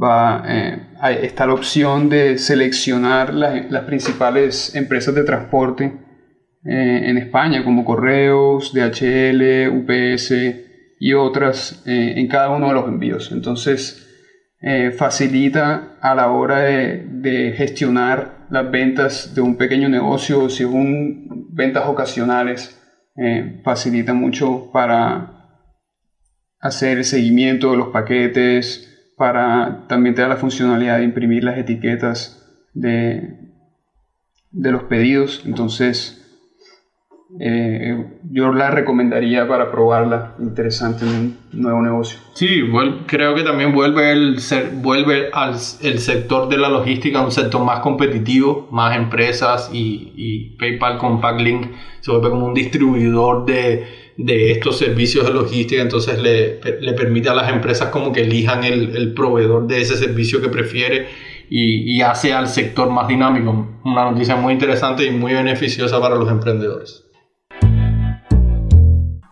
va, 0.01 0.43
eh, 0.47 0.79
está 1.21 1.47
la 1.47 1.53
opción 1.53 2.09
de 2.09 2.37
seleccionar 2.37 3.33
las, 3.33 3.71
las 3.71 3.83
principales 3.83 4.75
empresas 4.75 5.15
de 5.15 5.23
transporte 5.23 6.03
en 6.69 7.17
España, 7.17 7.63
como 7.63 7.85
Correos, 7.85 8.73
DHL, 8.73 9.69
UPS 9.69 10.33
y 10.99 11.13
otras 11.13 11.81
en 11.85 12.27
cada 12.27 12.49
uno 12.49 12.67
de 12.67 12.73
los 12.73 12.89
envíos. 12.89 13.31
Entonces, 13.31 14.07
eh, 14.59 14.89
facilita 14.89 15.99
a 16.01 16.15
la 16.15 16.31
hora 16.31 16.61
de, 16.61 17.53
gestionar 17.55 18.47
las 18.49 18.71
ventas 18.71 19.35
de 19.35 19.41
un 19.41 19.55
pequeño 19.55 19.87
negocio, 19.87 20.49
si 20.49 20.63
un 20.63 21.47
ventas 21.51 21.87
ocasionales, 21.87 22.81
eh, 23.15 23.61
facilita 23.63 24.13
mucho 24.13 24.71
para 24.71 25.61
hacer 26.59 26.99
el 26.99 27.03
seguimiento 27.03 27.71
de 27.71 27.77
los 27.77 27.89
paquetes, 27.89 28.96
para 29.17 29.87
también 29.87 30.13
te 30.15 30.21
da 30.21 30.27
la 30.27 30.37
funcionalidad 30.37 30.97
de 30.97 31.03
imprimir 31.03 31.43
las 31.43 31.57
etiquetas 31.57 32.39
de, 32.73 33.35
de 34.51 34.71
los 34.71 34.83
pedidos. 34.83 35.41
Entonces, 35.43 36.23
eh, 37.39 38.19
yo 38.31 38.53
la 38.53 38.71
recomendaría 38.71 39.47
para 39.47 39.69
probarla, 39.69 40.35
interesante 40.39 41.03
en 41.03 41.09
un 41.11 41.61
nuevo 41.61 41.81
negocio. 41.81 42.19
Sí, 42.33 42.63
creo 43.05 43.35
que 43.35 43.43
también 43.43 43.73
vuelve, 43.73 44.13
el, 44.13 44.37
vuelve 44.75 45.29
al 45.33 45.55
el 45.81 45.99
sector 45.99 46.47
de 46.47 46.57
la 46.57 46.69
logística 46.69 47.21
un 47.21 47.31
sector 47.31 47.63
más 47.63 47.81
competitivo, 47.81 48.69
más 48.71 48.95
empresas 48.95 49.69
y, 49.73 50.55
PayPal 50.57 50.97
con 50.97 51.21
Packlink 51.21 51.67
se 51.99 52.11
vuelve 52.11 52.29
como 52.29 52.45
un 52.45 52.53
distribuidor 52.53 53.45
de, 53.45 53.85
de 54.17 54.51
estos 54.51 54.77
servicios 54.77 55.27
de 55.27 55.33
logística, 55.33 55.81
entonces 55.81 56.19
le, 56.19 56.59
le, 56.79 56.93
permite 56.93 57.29
a 57.29 57.35
las 57.35 57.51
empresas 57.51 57.89
como 57.89 58.11
que 58.11 58.21
elijan 58.21 58.63
el, 58.63 58.95
el 58.95 59.13
proveedor 59.13 59.67
de 59.67 59.81
ese 59.81 59.97
servicio 59.97 60.41
que 60.41 60.49
prefiere 60.49 61.07
y, 61.49 61.97
y 61.97 62.01
hace 62.01 62.33
al 62.33 62.47
sector 62.47 62.89
más 62.89 63.07
dinámico. 63.07 63.67
Una 63.83 64.11
noticia 64.11 64.35
muy 64.35 64.53
interesante 64.53 65.05
y 65.05 65.11
muy 65.11 65.33
beneficiosa 65.33 65.99
para 65.99 66.15
los 66.15 66.29
emprendedores. 66.29 67.06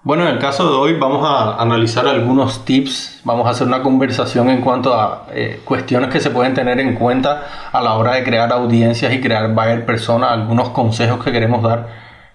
Bueno, 0.06 0.28
en 0.28 0.36
el 0.36 0.38
caso 0.38 0.70
de 0.70 0.76
hoy 0.76 1.00
vamos 1.00 1.28
a 1.28 1.60
analizar 1.60 2.08
algunos 2.08 2.64
tips, 2.64 3.22
vamos 3.24 3.48
a 3.48 3.50
hacer 3.50 3.66
una 3.66 3.82
conversación 3.82 4.52
en 4.52 4.62
cuanto 4.62 4.94
a 4.94 5.26
eh, 5.32 5.62
cuestiones 5.66 6.12
que 6.12 6.20
se 6.20 6.30
pueden 6.30 6.54
tener 6.54 6.80
en 6.80 6.94
cuenta 6.94 7.70
a 7.72 7.82
la 7.82 7.96
hora 7.96 8.14
de 8.14 8.24
crear 8.24 8.52
audiencias 8.52 9.12
y 9.12 9.20
crear 9.20 9.56
buyer 9.56 9.84
personas, 9.84 10.30
algunos 10.30 10.70
consejos 10.70 11.24
que 11.24 11.32
queremos 11.32 11.64
dar 11.64 11.88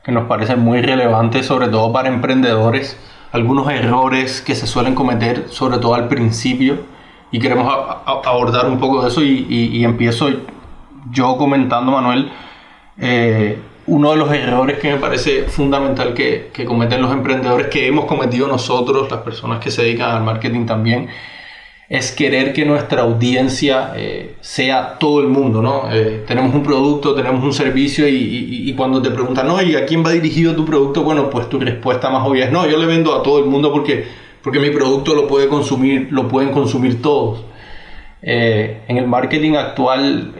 que 0.02 0.10
nos 0.10 0.26
parecen 0.26 0.58
muy 0.58 0.82
relevantes, 0.82 1.46
sobre 1.46 1.68
todo 1.68 1.92
para 1.92 2.08
emprendedores, 2.08 2.98
algunos 3.30 3.70
errores 3.70 4.40
que 4.40 4.56
se 4.56 4.66
suelen 4.66 4.96
cometer, 4.96 5.46
sobre 5.50 5.78
todo 5.78 5.94
al 5.94 6.08
principio, 6.08 6.76
y 7.30 7.38
queremos 7.38 7.72
abordar 8.04 8.66
un 8.66 8.80
poco 8.80 9.00
de 9.00 9.10
eso 9.10 9.22
y, 9.22 9.84
empiezo 9.84 10.28
yo 11.12 11.36
comentando, 11.36 11.92
Manuel. 11.92 12.32
Eh, 12.98 13.62
uno 13.90 14.12
de 14.12 14.16
los 14.18 14.32
errores 14.32 14.78
que 14.78 14.88
me 14.92 14.98
parece 14.98 15.42
fundamental 15.44 16.14
que, 16.14 16.50
cometen 16.64 17.02
los 17.02 17.12
emprendedores, 17.12 17.66
que 17.66 17.88
hemos 17.88 18.04
cometido 18.04 18.46
nosotros, 18.46 19.10
las 19.10 19.22
personas 19.22 19.58
que 19.58 19.72
se 19.72 19.82
dedican 19.82 20.10
al 20.10 20.22
marketing 20.22 20.64
también, 20.64 21.08
es 21.88 22.12
querer 22.12 22.52
que 22.52 22.64
nuestra 22.64 23.02
audiencia 23.02 23.92
eh, 23.96 24.36
sea 24.40 24.96
todo 25.00 25.20
el 25.20 25.26
mundo, 25.26 25.60
¿no? 25.60 25.92
Eh, 25.92 26.22
tenemos 26.24 26.54
un 26.54 26.62
producto, 26.62 27.16
tenemos 27.16 27.42
un 27.42 27.52
servicio 27.52 28.06
y, 28.08 28.72
cuando 28.76 29.02
te 29.02 29.10
preguntan, 29.10 29.48
no, 29.48 29.60
¿y 29.60 29.74
a 29.74 29.84
quién 29.84 30.06
va 30.06 30.10
dirigido 30.10 30.54
tu 30.54 30.64
producto? 30.64 31.02
Bueno, 31.02 31.28
pues 31.28 31.48
tu 31.48 31.58
respuesta 31.58 32.10
más 32.10 32.24
obvia 32.24 32.44
es, 32.44 32.52
no, 32.52 32.68
yo 32.68 32.78
le 32.78 32.86
vendo 32.86 33.12
a 33.12 33.24
todo 33.24 33.40
el 33.40 33.46
mundo 33.46 33.72
porque, 33.72 34.04
porque 34.40 34.60
mi 34.60 34.70
producto 34.70 35.16
lo, 35.16 35.26
puede 35.26 35.48
consumir, 35.48 36.06
lo 36.12 36.28
pueden 36.28 36.52
consumir 36.52 37.02
todos. 37.02 37.44
Eh, 38.22 38.82
en 38.86 38.98
el 38.98 39.08
marketing 39.08 39.54
actual 39.54 40.32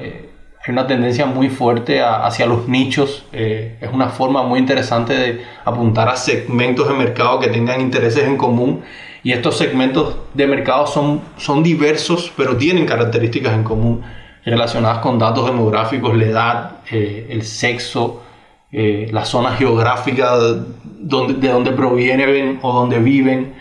hay 0.62 0.72
una 0.72 0.86
tendencia 0.86 1.24
muy 1.24 1.48
fuerte 1.48 2.02
hacia 2.02 2.44
los 2.44 2.68
nichos. 2.68 3.24
Eh, 3.32 3.78
es 3.80 3.90
una 3.90 4.10
forma 4.10 4.42
muy 4.42 4.58
interesante 4.58 5.14
de 5.14 5.44
apuntar 5.64 6.08
a 6.08 6.16
segmentos 6.16 6.86
de 6.86 6.94
mercado 6.94 7.40
que 7.40 7.48
tengan 7.48 7.80
intereses 7.80 8.24
en 8.24 8.36
común. 8.36 8.82
Y 9.22 9.32
estos 9.32 9.56
segmentos 9.56 10.16
de 10.34 10.46
mercado 10.46 10.86
son, 10.86 11.22
son 11.38 11.62
diversos, 11.62 12.30
pero 12.36 12.56
tienen 12.56 12.84
características 12.84 13.54
en 13.54 13.64
común 13.64 14.02
relacionadas 14.44 14.98
con 14.98 15.18
datos 15.18 15.46
demográficos, 15.46 16.14
la 16.16 16.24
edad, 16.24 16.70
eh, 16.90 17.26
el 17.30 17.42
sexo, 17.42 18.22
eh, 18.70 19.08
la 19.12 19.24
zona 19.24 19.52
geográfica 19.52 20.36
donde, 20.84 21.34
de 21.34 21.48
donde 21.48 21.72
provienen 21.72 22.58
o 22.60 22.72
donde 22.72 22.98
viven. 22.98 23.54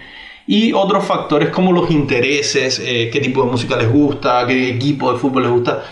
Y 0.48 0.74
otros 0.74 1.06
factores 1.06 1.50
como 1.50 1.72
los 1.72 1.92
intereses, 1.92 2.80
qué 2.80 3.20
tipo 3.22 3.44
de 3.44 3.52
música 3.52 3.78
les 3.78 3.90
gusta, 3.92 4.48
qué 4.48 4.70
equipo 4.70 5.14
de 5.14 5.20
fútbol 5.20 5.44
les 5.44 5.52
gusta 5.52 5.84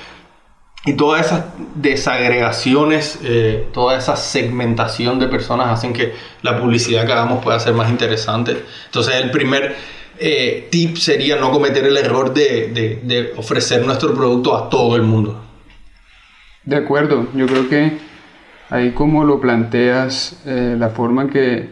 y 0.86 0.94
todas 0.94 1.26
esas 1.26 1.46
desagregaciones, 1.76 3.20
eh, 3.24 3.68
toda 3.74 3.98
esa 3.98 4.16
segmentación 4.16 5.20
de 5.20 5.28
personas 5.28 5.68
hacen 5.68 5.92
que 5.92 6.14
la 6.42 6.58
publicidad 6.60 7.06
que 7.06 7.12
hagamos 7.12 7.44
pueda 7.44 7.60
ser 7.60 7.74
más 7.74 7.90
interesante. 7.90 8.64
Entonces 8.86 9.16
el 9.16 9.32
primer 9.32 9.76
eh, 10.20 10.68
tip 10.72 10.96
sería 10.96 11.36
no 11.36 11.52
cometer 11.52 11.84
el 11.84 11.98
error 11.98 12.34
de, 12.34 13.34
ofrecer 13.36 13.86
nuestro 13.86 14.14
producto 14.14 14.56
a 14.56 14.70
todo 14.70 14.96
el 14.96 15.02
mundo. 15.02 15.44
De 16.64 16.76
acuerdo, 16.76 17.28
yo 17.34 17.48
creo 17.48 17.70
que 17.70 17.98
ahí 18.70 18.92
como 18.92 19.26
lo 19.26 19.42
planteas, 19.42 20.42
eh, 20.46 20.76
la 20.78 20.90
forma 20.90 21.24
en 21.24 21.30
que, 21.30 21.70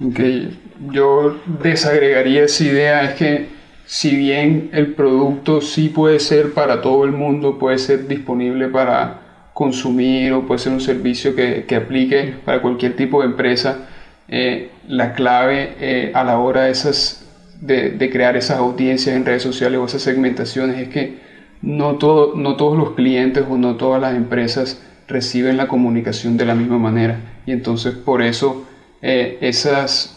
en 0.00 0.14
que 0.14 0.50
yo 0.90 1.38
desagregaría 1.46 2.44
esa 2.44 2.64
idea 2.64 3.04
es 3.04 3.14
que 3.14 3.53
si 3.86 4.16
bien 4.16 4.70
el 4.72 4.94
producto 4.94 5.60
sí 5.60 5.88
puede 5.88 6.20
ser 6.20 6.52
para 6.52 6.80
todo 6.80 7.04
el 7.04 7.12
mundo, 7.12 7.58
puede 7.58 7.78
ser 7.78 8.08
disponible 8.08 8.68
para 8.68 9.20
consumir 9.52 10.32
o 10.32 10.46
puede 10.46 10.58
ser 10.58 10.72
un 10.72 10.80
servicio 10.80 11.34
que, 11.36 11.76
aplique 11.76 12.34
para 12.44 12.60
cualquier 12.60 12.96
tipo 12.96 13.20
de 13.20 13.26
empresa, 13.26 13.88
eh, 14.28 14.70
la 14.88 15.12
clave 15.12 15.74
eh, 15.80 16.12
a 16.14 16.24
la 16.24 16.38
hora 16.38 16.62
de, 16.64 16.72
esas, 16.72 17.26
de, 17.60 18.10
crear 18.10 18.36
esas 18.36 18.58
audiencias 18.58 19.14
en 19.14 19.24
redes 19.24 19.42
sociales 19.42 19.78
o 19.78 19.84
esas 19.84 20.02
segmentaciones 20.02 20.78
es 20.78 20.88
que 20.88 21.18
no, 21.62 21.96
todo, 21.96 22.34
no 22.36 22.56
todos 22.56 22.76
los 22.76 22.90
clientes 22.92 23.44
o 23.48 23.56
no 23.56 23.76
todas 23.76 24.00
las 24.00 24.14
empresas 24.14 24.82
reciben 25.06 25.56
la 25.56 25.68
comunicación 25.68 26.36
de 26.36 26.46
la 26.46 26.54
misma 26.54 26.78
manera. 26.78 27.20
Y 27.46 27.52
entonces 27.52 27.94
por 27.94 28.22
eso 28.22 28.66
eh, 29.02 29.38
esas 29.40 30.13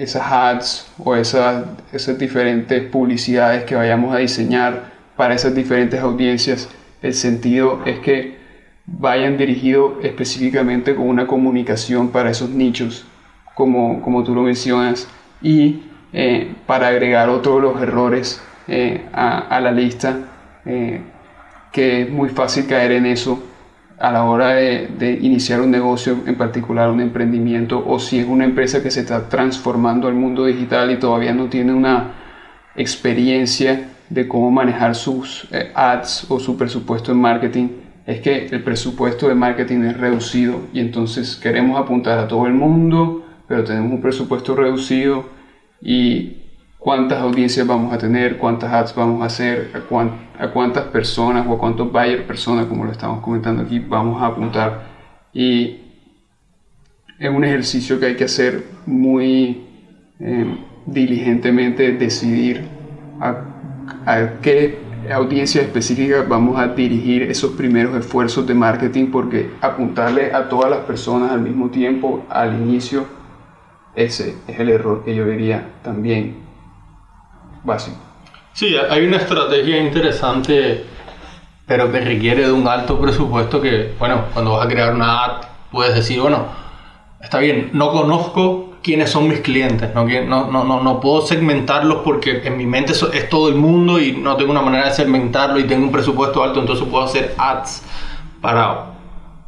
esas 0.00 0.32
ads 0.32 0.86
o 0.98 1.14
esas, 1.14 1.66
esas 1.92 2.18
diferentes 2.18 2.82
publicidades 2.84 3.64
que 3.64 3.74
vayamos 3.74 4.14
a 4.14 4.18
diseñar 4.18 4.92
para 5.14 5.34
esas 5.34 5.54
diferentes 5.54 6.00
audiencias, 6.00 6.70
el 7.02 7.12
sentido 7.12 7.82
es 7.84 7.98
que 7.98 8.38
vayan 8.86 9.36
dirigidos 9.36 10.02
específicamente 10.02 10.94
con 10.94 11.06
una 11.06 11.26
comunicación 11.26 12.08
para 12.08 12.30
esos 12.30 12.48
nichos, 12.48 13.04
como, 13.54 14.00
como 14.00 14.24
tú 14.24 14.34
lo 14.34 14.42
mencionas, 14.42 15.06
y 15.42 15.82
eh, 16.14 16.54
para 16.66 16.88
agregar 16.88 17.28
otro 17.28 17.56
de 17.56 17.60
los 17.60 17.82
errores 17.82 18.42
eh, 18.68 19.04
a, 19.12 19.38
a, 19.38 19.60
la 19.60 19.70
lista, 19.70 20.16
eh, 20.64 21.02
que 21.72 22.02
es 22.02 22.10
muy 22.10 22.30
fácil 22.30 22.66
caer 22.66 22.92
en 22.92 23.04
eso 23.04 23.42
a 24.00 24.10
la 24.10 24.24
hora 24.24 24.54
de, 24.54 25.18
iniciar 25.20 25.60
un 25.60 25.70
negocio, 25.70 26.16
en 26.26 26.34
particular 26.36 26.90
un 26.90 27.02
emprendimiento, 27.02 27.84
o 27.86 27.98
si 28.00 28.18
es 28.18 28.26
una 28.26 28.46
empresa 28.46 28.82
que 28.82 28.90
se 28.90 29.00
está 29.00 29.28
transformando 29.28 30.08
al 30.08 30.14
mundo 30.14 30.46
digital 30.46 30.90
y 30.90 30.98
todavía 30.98 31.34
no 31.34 31.48
tiene 31.50 31.74
una 31.74 32.14
experiencia 32.74 33.90
de 34.08 34.26
cómo 34.26 34.50
manejar 34.50 34.94
sus 34.94 35.46
eh, 35.52 35.70
ads 35.74 36.30
o 36.30 36.40
su 36.40 36.56
presupuesto 36.56 37.12
en 37.12 37.18
marketing, 37.18 37.68
es 38.06 38.20
que 38.20 38.46
el 38.46 38.62
presupuesto 38.62 39.28
de 39.28 39.34
marketing 39.34 39.82
es 39.82 39.96
reducido 39.98 40.62
y 40.72 40.80
entonces 40.80 41.36
queremos 41.36 41.78
apuntar 41.78 42.18
a 42.18 42.26
todo 42.26 42.46
el 42.46 42.54
mundo, 42.54 43.26
pero 43.46 43.64
tenemos 43.64 43.92
un 43.92 44.00
presupuesto 44.00 44.56
reducido 44.56 45.26
y 45.82 46.38
cuántas 46.80 47.20
audiencias 47.20 47.66
vamos 47.66 47.92
a 47.92 47.98
tener, 47.98 48.38
cuántas 48.38 48.72
ads 48.72 48.94
vamos 48.94 49.22
a 49.22 49.26
hacer, 49.26 49.70
a, 49.74 50.48
cuántas 50.48 50.84
personas 50.86 51.46
o 51.46 51.54
a 51.54 51.58
cuántos 51.58 51.92
buyer 51.92 52.26
personas, 52.26 52.66
como 52.66 52.84
lo 52.84 52.90
estamos 52.90 53.22
comentando 53.22 53.62
aquí, 53.62 53.78
vamos 53.78 54.20
a 54.20 54.26
apuntar. 54.26 54.88
Y 55.32 55.78
es 57.18 57.30
un 57.30 57.44
ejercicio 57.44 58.00
que 58.00 58.06
hay 58.06 58.16
que 58.16 58.24
hacer 58.24 58.64
muy 58.86 59.66
eh, 60.18 60.56
diligentemente, 60.86 61.92
decidir 61.92 62.64
a, 63.20 63.44
qué 64.40 64.78
audiencias 65.12 65.64
específicas 65.64 66.26
vamos 66.28 66.58
a 66.58 66.68
dirigir 66.68 67.22
esos 67.22 67.52
primeros 67.52 67.96
esfuerzos 67.96 68.46
de 68.46 68.54
marketing 68.54 69.10
porque 69.10 69.50
apuntarle 69.60 70.32
a 70.32 70.48
todas 70.48 70.70
las 70.70 70.80
personas 70.80 71.32
al 71.32 71.40
mismo 71.40 71.68
tiempo 71.70 72.24
al 72.30 72.54
inicio, 72.62 73.04
ese 73.94 74.36
es 74.46 74.60
el 74.60 74.70
error 74.70 75.04
que 75.04 75.14
yo 75.14 75.26
diría 75.26 75.72
también 75.82 76.49
básico. 77.64 77.96
Sí, 78.52 78.74
hay 78.76 79.06
una 79.06 79.16
estrategia 79.16 79.78
interesante, 79.78 80.84
pero 81.66 81.90
que 81.90 82.00
requiere 82.00 82.46
de 82.46 82.52
un 82.52 82.66
alto 82.66 83.00
presupuesto 83.00 83.60
que, 83.60 83.94
bueno, 83.98 84.24
cuando 84.32 84.52
vas 84.52 84.66
a 84.66 84.68
crear 84.68 84.94
una 84.94 85.24
ad, 85.24 85.32
puedes 85.70 85.94
decir, 85.94 86.20
bueno, 86.20 86.46
está 87.20 87.38
bien, 87.38 87.70
no 87.72 87.90
conozco 87.92 88.70
quiénes 88.82 89.10
son 89.10 89.28
mis 89.28 89.40
clientes. 89.40 89.94
¿no? 89.94 90.04
No, 90.04 90.64
no, 90.64 90.82
no, 90.82 91.00
puedo 91.00 91.22
segmentarlos 91.26 91.98
porque 92.04 92.42
en 92.44 92.56
mi 92.56 92.66
mente 92.66 92.92
es 92.92 93.28
todo 93.28 93.48
el 93.48 93.54
mundo 93.54 94.00
y 94.00 94.12
no 94.12 94.36
tengo 94.36 94.50
una 94.50 94.62
manera 94.62 94.86
de 94.86 94.92
segmentarlo 94.92 95.58
y 95.58 95.64
tengo 95.64 95.84
un 95.84 95.92
presupuesto 95.92 96.42
alto, 96.42 96.60
entonces 96.60 96.86
puedo 96.88 97.04
hacer 97.04 97.34
ads 97.38 97.82
para, 98.40 98.86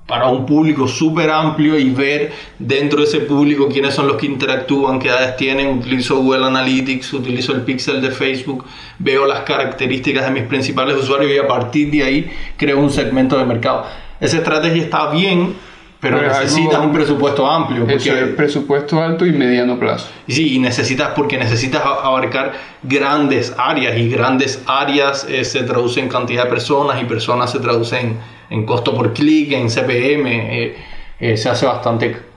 para 0.06 0.28
un 0.28 0.44
público 0.44 0.88
súper 0.88 1.30
amplio 1.30 1.78
y 1.78 1.90
ver 1.90 2.32
dentro 2.58 3.00
de 3.00 3.04
ese 3.04 3.20
público 3.20 3.68
quiénes 3.68 3.94
son 3.94 4.08
los 4.08 4.16
que 4.16 4.26
interactúan, 4.26 4.98
qué 4.98 5.08
edades 5.08 5.36
tienen. 5.36 5.78
Utilizo 5.78 6.16
Google 6.16 6.46
Analytics, 6.46 7.12
utilizo 7.14 7.52
el 7.52 7.62
pixel 7.62 8.02
de 8.02 8.10
Facebook, 8.10 8.64
veo 8.98 9.26
las 9.26 9.40
características 9.40 10.24
de 10.26 10.30
mis 10.32 10.42
principales 10.44 10.96
usuarios 10.96 11.30
y 11.32 11.38
a 11.38 11.46
partir 11.46 11.90
de 11.90 12.02
ahí 12.02 12.30
creo 12.56 12.80
un 12.80 12.90
segmento 12.90 13.38
de 13.38 13.44
mercado. 13.44 13.86
Esa 14.20 14.38
estrategia 14.38 14.82
está 14.82 15.10
bien 15.10 15.54
pero, 16.02 16.20
necesitas 16.20 16.80
un 16.80 16.92
presupuesto 16.92 17.48
amplio. 17.48 17.86
Porque, 17.86 17.94
eso 17.94 18.16
es 18.16 18.34
presupuesto 18.34 19.00
alto 19.00 19.24
y 19.24 19.30
mediano 19.30 19.78
plazo. 19.78 20.08
Sí, 20.26 20.56
y 20.56 20.58
necesitas, 20.58 21.12
porque 21.14 21.38
necesitas 21.38 21.80
abarcar 21.84 22.54
grandes 22.82 23.54
áreas 23.56 23.96
y 23.96 24.08
grandes 24.08 24.64
áreas 24.66 25.24
eh, 25.30 25.44
se 25.44 25.62
traducen 25.62 26.04
en 26.04 26.10
cantidad 26.10 26.42
de 26.42 26.50
personas 26.50 27.00
y 27.00 27.04
personas 27.04 27.52
se 27.52 27.60
traducen 27.60 28.06
en 28.06 28.18
costo 28.66 28.94
por 28.94 29.12
clic, 29.12 29.52
en 29.52 29.68
CPM, 29.68 30.26
eh, 30.26 30.76
eh, 31.18 31.36
se 31.36 31.48
hace 31.48 31.66
bastante 31.66 32.32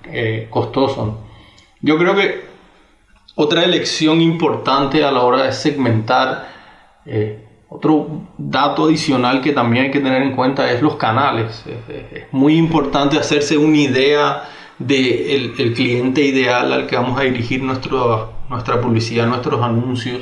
costoso. 0.49 1.19
Yo 1.81 1.97
creo 1.97 2.15
que 2.15 2.45
otra 3.35 3.63
elección 3.63 4.21
importante 4.21 5.03
a 5.03 5.11
la 5.11 5.21
hora 5.21 5.43
de 5.43 5.51
segmentar 5.51 6.47
otro 7.67 8.21
dato 8.37 8.85
adicional 8.85 9.41
que 9.41 9.51
también 9.51 9.85
hay 9.85 9.91
que 9.91 9.99
tener 9.99 10.21
en 10.21 10.35
cuenta 10.35 10.71
es 10.71 10.81
los 10.81 10.95
canales. 10.95 11.63
Es 12.13 12.31
muy 12.31 12.55
importante 12.55 13.17
hacerse 13.17 13.57
una 13.57 13.77
idea 13.77 14.43
del 14.79 15.53
el 15.57 15.73
cliente 15.73 16.21
ideal 16.21 16.71
al 16.71 16.87
que 16.87 16.95
vamos 16.95 17.19
a 17.19 17.23
dirigir 17.23 17.63
nuestro, 17.63 18.33
nuestra 18.49 18.79
publicidad, 18.79 19.25
nuestros 19.27 19.61
anuncios 19.61 20.21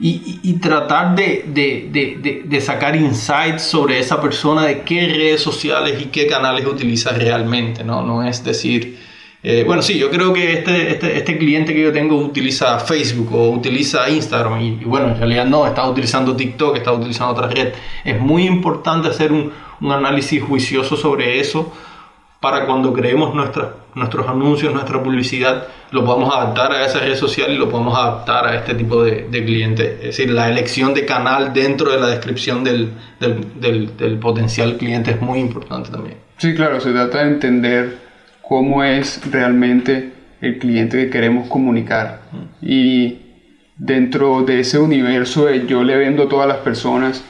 y, 0.00 0.40
y, 0.42 0.54
tratar 0.54 1.14
de, 1.14 1.44
de, 1.46 2.42
de, 2.44 2.60
sacar 2.60 2.96
insights 2.96 3.62
sobre 3.62 4.00
esa 4.00 4.20
persona, 4.20 4.64
de 4.64 4.80
qué 4.82 5.06
redes 5.06 5.40
sociales 5.40 6.00
y 6.02 6.06
qué 6.06 6.26
canales 6.26 6.66
utiliza 6.66 7.12
realmente. 7.12 7.84
No, 7.84 8.02
no 8.02 8.26
es 8.26 8.42
decir, 8.42 8.98
eh, 9.42 9.62
bueno, 9.64 9.82
sí, 9.82 9.96
yo 9.96 10.10
creo 10.10 10.32
que 10.32 10.54
este, 10.54 10.90
este, 10.90 11.16
este, 11.16 11.38
cliente 11.38 11.72
que 11.72 11.82
yo 11.82 11.92
tengo 11.92 12.16
utiliza 12.16 12.80
Facebook 12.80 13.32
o 13.32 13.50
utiliza 13.50 14.08
Instagram 14.10 14.60
y, 14.60 14.84
bueno, 14.84 15.08
en 15.08 15.18
realidad 15.18 15.46
no, 15.46 15.64
está 15.64 15.88
utilizando 15.88 16.34
TikTok, 16.34 16.76
está 16.76 16.92
utilizando 16.92 17.32
otra 17.32 17.46
red. 17.46 17.72
Es 18.04 18.20
muy 18.20 18.46
importante 18.46 19.08
hacer 19.08 19.30
un, 19.30 19.52
un 19.80 19.92
análisis 19.92 20.42
juicioso 20.42 20.96
sobre 20.96 21.38
eso 21.38 21.72
para 22.44 22.66
cuando 22.66 22.92
creemos 22.92 23.34
nuestra, 23.34 23.72
nuestros 23.94 24.28
anuncios, 24.28 24.70
nuestra 24.74 25.02
publicidad, 25.02 25.66
lo 25.92 26.04
podamos 26.04 26.30
adaptar 26.36 26.72
a 26.72 26.84
esa 26.84 26.98
red 26.98 27.14
social 27.14 27.50
y 27.50 27.56
lo 27.56 27.70
podemos 27.70 27.98
adaptar 27.98 28.46
a 28.46 28.54
este 28.54 28.74
tipo 28.74 29.02
de, 29.02 29.28
de 29.30 29.44
cliente. 29.46 29.94
Es 29.94 30.08
decir, 30.08 30.28
la 30.28 30.50
elección 30.50 30.92
de 30.92 31.06
canal 31.06 31.54
dentro 31.54 31.90
de 31.90 31.98
la 31.98 32.08
descripción 32.08 32.62
del, 32.62 32.92
del, 33.18 33.46
del, 33.58 33.96
del 33.96 34.18
potencial 34.18 34.76
cliente 34.76 35.12
es 35.12 35.22
muy 35.22 35.38
importante 35.38 35.88
también. 35.88 36.18
Sí, 36.36 36.54
claro, 36.54 36.82
se 36.82 36.92
trata 36.92 37.24
de 37.24 37.30
entender 37.30 37.96
cómo 38.42 38.84
es 38.84 39.22
realmente 39.32 40.12
el 40.42 40.58
cliente 40.58 40.98
que 40.98 41.10
queremos 41.10 41.48
comunicar. 41.48 42.24
Y 42.60 43.20
dentro 43.78 44.42
de 44.42 44.60
ese 44.60 44.78
universo 44.78 45.46
de 45.46 45.66
yo 45.66 45.82
le 45.82 45.96
vendo 45.96 46.24
a 46.24 46.28
todas 46.28 46.46
las 46.46 46.58
personas, 46.58 47.24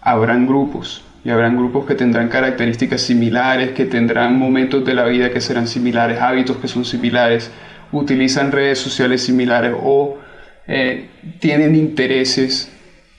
habrán 0.00 0.48
grupos. 0.48 1.04
Y 1.24 1.30
habrán 1.30 1.56
grupos 1.56 1.86
que 1.86 1.94
tendrán 1.94 2.28
características 2.28 3.00
similares, 3.00 3.72
que 3.72 3.84
tendrán 3.84 4.38
momentos 4.38 4.84
de 4.84 4.94
la 4.94 5.04
vida 5.04 5.30
que 5.30 5.40
serán 5.40 5.66
similares, 5.66 6.20
hábitos 6.20 6.56
que 6.58 6.68
son 6.68 6.84
similares, 6.84 7.50
utilizan 7.92 8.52
redes 8.52 8.78
sociales 8.78 9.22
similares 9.22 9.74
o 9.82 10.18
eh, 10.66 11.08
tienen 11.40 11.74
intereses 11.74 12.72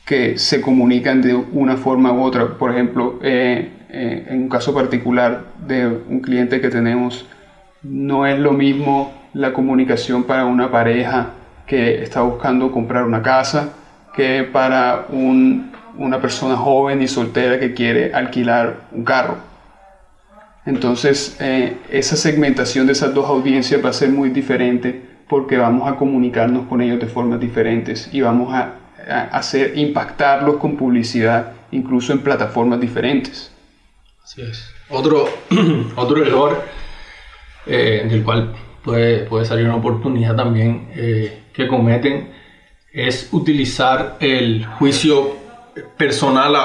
que 0.05 0.37
se 0.37 0.61
comunican 0.61 1.21
de 1.21 1.35
una 1.35 1.77
forma 1.77 2.11
u 2.11 2.21
otra. 2.21 2.57
Por 2.57 2.71
ejemplo, 2.71 3.19
eh, 3.21 3.69
eh, 3.89 4.27
en 4.29 4.43
un 4.43 4.49
caso 4.49 4.73
particular 4.73 5.45
de 5.67 5.87
un 5.87 6.21
cliente 6.21 6.61
que 6.61 6.69
tenemos, 6.69 7.27
no 7.83 8.25
es 8.25 8.39
lo 8.39 8.53
mismo 8.53 9.13
la 9.33 9.53
comunicación 9.53 10.23
para 10.23 10.45
una 10.45 10.71
pareja 10.71 11.33
que 11.65 12.01
está 12.01 12.21
buscando 12.21 12.71
comprar 12.71 13.03
una 13.03 13.21
casa 13.21 13.73
que 14.15 14.43
para 14.43 15.05
una 15.99 16.19
persona 16.21 16.55
joven 16.55 17.01
y 17.01 17.07
soltera 17.07 17.59
que 17.59 17.73
quiere 17.73 18.13
alquilar 18.13 18.87
un 18.91 19.03
carro. 19.03 19.37
Entonces, 20.65 21.37
eh, 21.39 21.77
esa 21.89 22.15
segmentación 22.15 22.85
de 22.85 22.93
esas 22.93 23.13
dos 23.13 23.25
audiencias 23.25 23.83
va 23.83 23.89
a 23.89 23.93
ser 23.93 24.09
muy 24.09 24.29
diferente 24.29 25.01
porque 25.27 25.57
vamos 25.57 25.91
a 25.91 25.95
comunicarnos 25.95 26.67
con 26.67 26.81
ellos 26.81 26.99
de 26.99 27.07
formas 27.07 27.39
diferentes 27.39 28.09
y 28.11 28.21
vamos 28.21 28.53
a, 28.53 28.75
hacer 29.31 29.75
impactarlos 29.75 30.57
con 30.57 30.75
publicidad 30.75 31.53
incluso 31.71 32.13
en 32.13 32.19
plataformas 32.19 32.79
diferentes. 32.79 33.51
Así. 34.23 34.43
Otro, 34.89 35.27
otro 35.95 36.23
error 36.23 36.63
eh, 37.65 38.05
del 38.07 38.23
cual 38.23 38.53
puede, 38.83 39.19
puede, 39.25 39.45
salir 39.45 39.65
una 39.65 39.77
oportunidad 39.77 40.35
también 40.35 40.89
eh, 40.93 41.43
que 41.53 41.67
cometen 41.67 42.29
es 42.93 43.29
utilizar 43.31 44.17
el 44.19 44.65
juicio 44.65 45.38
personal 45.97 46.55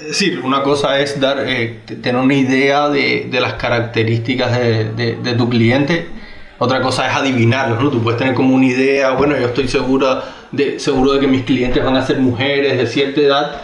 es 0.00 0.08
decir, 0.08 0.40
una 0.42 0.62
cosa 0.62 1.00
es 1.00 1.20
dar, 1.20 1.44
eh, 1.46 1.80
tener 1.86 2.16
una 2.16 2.34
idea 2.34 2.88
de, 2.88 3.28
de 3.30 3.40
las 3.40 3.54
características 3.54 4.58
de, 4.58 5.16
de, 5.22 5.32
tu 5.34 5.48
cliente, 5.48 6.06
otra 6.58 6.80
cosa 6.80 7.08
es 7.08 7.16
adivinarlo, 7.16 7.80
¿no? 7.80 7.90
Tú 7.90 8.02
puedes 8.02 8.18
tener 8.18 8.34
como 8.34 8.54
una 8.54 8.66
idea, 8.66 9.10
bueno, 9.12 9.36
yo 9.38 9.46
estoy 9.46 9.68
segura 9.68 10.22
de, 10.52 10.78
seguro 10.78 11.12
de 11.12 11.20
que 11.20 11.26
mis 11.26 11.42
clientes 11.44 11.82
van 11.82 11.96
a 11.96 12.04
ser 12.04 12.18
mujeres 12.18 12.78
de 12.78 12.86
cierta 12.86 13.20
edad, 13.20 13.62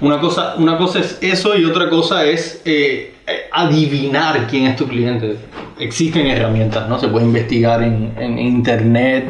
una 0.00 0.20
cosa, 0.20 0.54
una 0.56 0.76
cosa 0.78 0.98
es 1.00 1.18
eso 1.20 1.56
y 1.56 1.64
otra 1.64 1.88
cosa 1.88 2.24
es 2.24 2.62
eh, 2.64 3.14
adivinar 3.52 4.46
quién 4.48 4.66
es 4.66 4.76
tu 4.76 4.88
cliente. 4.88 5.36
Existen 5.78 6.26
herramientas, 6.26 6.88
¿no? 6.88 6.98
Se 6.98 7.08
puede 7.08 7.24
investigar 7.26 7.82
en, 7.82 8.12
en 8.18 8.38
internet 8.38 9.26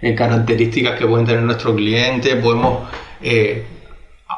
eh, 0.00 0.14
características 0.14 0.98
que 0.98 1.06
pueden 1.06 1.26
tener 1.26 1.42
nuestro 1.42 1.74
cliente, 1.74 2.36
podemos 2.36 2.88
eh, 3.22 3.64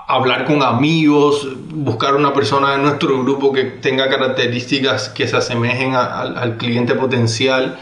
hablar 0.06 0.44
con 0.44 0.62
amigos, 0.62 1.48
buscar 1.70 2.14
una 2.14 2.32
persona 2.32 2.72
de 2.72 2.78
nuestro 2.78 3.22
grupo 3.22 3.52
que 3.52 3.64
tenga 3.64 4.08
características 4.08 5.08
que 5.08 5.26
se 5.26 5.36
asemejen 5.36 5.94
al 5.94 6.56
cliente 6.56 6.94
potencial 6.94 7.76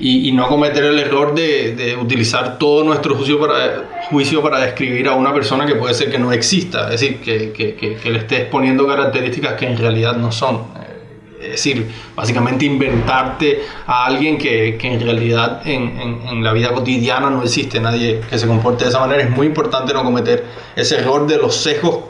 y, 0.00 0.32
no 0.32 0.48
cometer 0.48 0.84
el 0.84 0.98
error 0.98 1.34
de, 1.34 1.96
utilizar 2.00 2.58
todo 2.58 2.82
nuestro 2.82 3.14
juicio 3.14 3.38
para, 3.38 3.84
juicio 4.10 4.42
para 4.42 4.58
describir 4.60 5.06
a 5.08 5.14
una 5.14 5.32
persona 5.32 5.66
que 5.66 5.74
puede 5.74 5.94
ser 5.94 6.10
que 6.10 6.18
no 6.18 6.32
exista, 6.32 6.92
es 6.92 7.00
decir, 7.00 7.20
que, 7.20 7.52
que, 7.52 7.74
que, 7.74 8.10
le 8.10 8.18
estés 8.18 8.46
poniendo 8.46 8.86
características 8.86 9.54
que 9.54 9.66
en 9.66 9.76
realidad 9.76 10.16
no 10.16 10.32
son. 10.32 10.71
Es 11.42 11.50
decir, 11.50 11.90
básicamente 12.14 12.64
inventarte 12.64 13.62
a 13.86 14.06
alguien 14.06 14.38
que, 14.38 14.78
que 14.78 14.94
en 14.94 15.00
realidad 15.00 15.62
en, 15.66 16.00
en, 16.00 16.28
en, 16.28 16.44
la 16.44 16.52
vida 16.52 16.72
cotidiana 16.72 17.30
no 17.30 17.42
existe, 17.42 17.80
nadie 17.80 18.20
que 18.30 18.38
se 18.38 18.46
comporte 18.46 18.84
de 18.84 18.90
esa 18.90 19.00
manera. 19.00 19.22
Es 19.22 19.30
muy 19.30 19.46
importante 19.46 19.92
no 19.92 20.04
cometer 20.04 20.44
ese 20.76 20.98
error 20.98 21.26
de 21.26 21.38
los 21.38 21.56
sesgos 21.56 22.04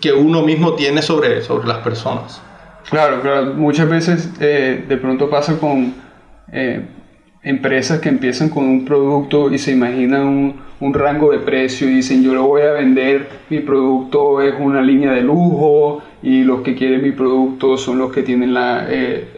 que 0.00 0.12
uno 0.12 0.42
mismo 0.42 0.74
tiene 0.74 1.02
sobre, 1.02 1.42
sobre 1.42 1.68
las 1.68 1.78
personas. 1.78 2.40
Claro, 2.88 3.20
claro. 3.20 3.54
Muchas 3.54 3.88
veces 3.88 4.30
eh, 4.40 4.84
de 4.88 4.96
pronto 4.96 5.28
pasa 5.28 5.58
con... 5.58 5.94
Eh, 6.52 6.86
empresas 7.44 8.00
que 8.00 8.08
empiezan 8.08 8.48
con 8.48 8.64
un 8.64 8.84
producto 8.84 9.52
y 9.52 9.58
se 9.58 9.72
imaginan 9.72 10.26
un, 10.26 10.54
un, 10.80 10.94
rango 10.94 11.30
de 11.30 11.38
precio 11.38 11.88
y 11.88 11.96
dicen 11.96 12.22
yo 12.22 12.34
lo 12.34 12.46
voy 12.46 12.62
a 12.62 12.72
vender, 12.72 13.28
mi 13.50 13.60
producto 13.60 14.40
es 14.40 14.54
una 14.58 14.80
línea 14.80 15.12
de 15.12 15.20
lujo 15.20 16.02
y 16.22 16.42
los 16.42 16.62
que 16.62 16.74
quieren 16.74 17.02
mi 17.02 17.12
producto 17.12 17.76
son 17.76 17.98
los 17.98 18.10
que 18.10 18.22
tienen 18.22 18.54
la, 18.54 18.86
eh, 18.88 19.28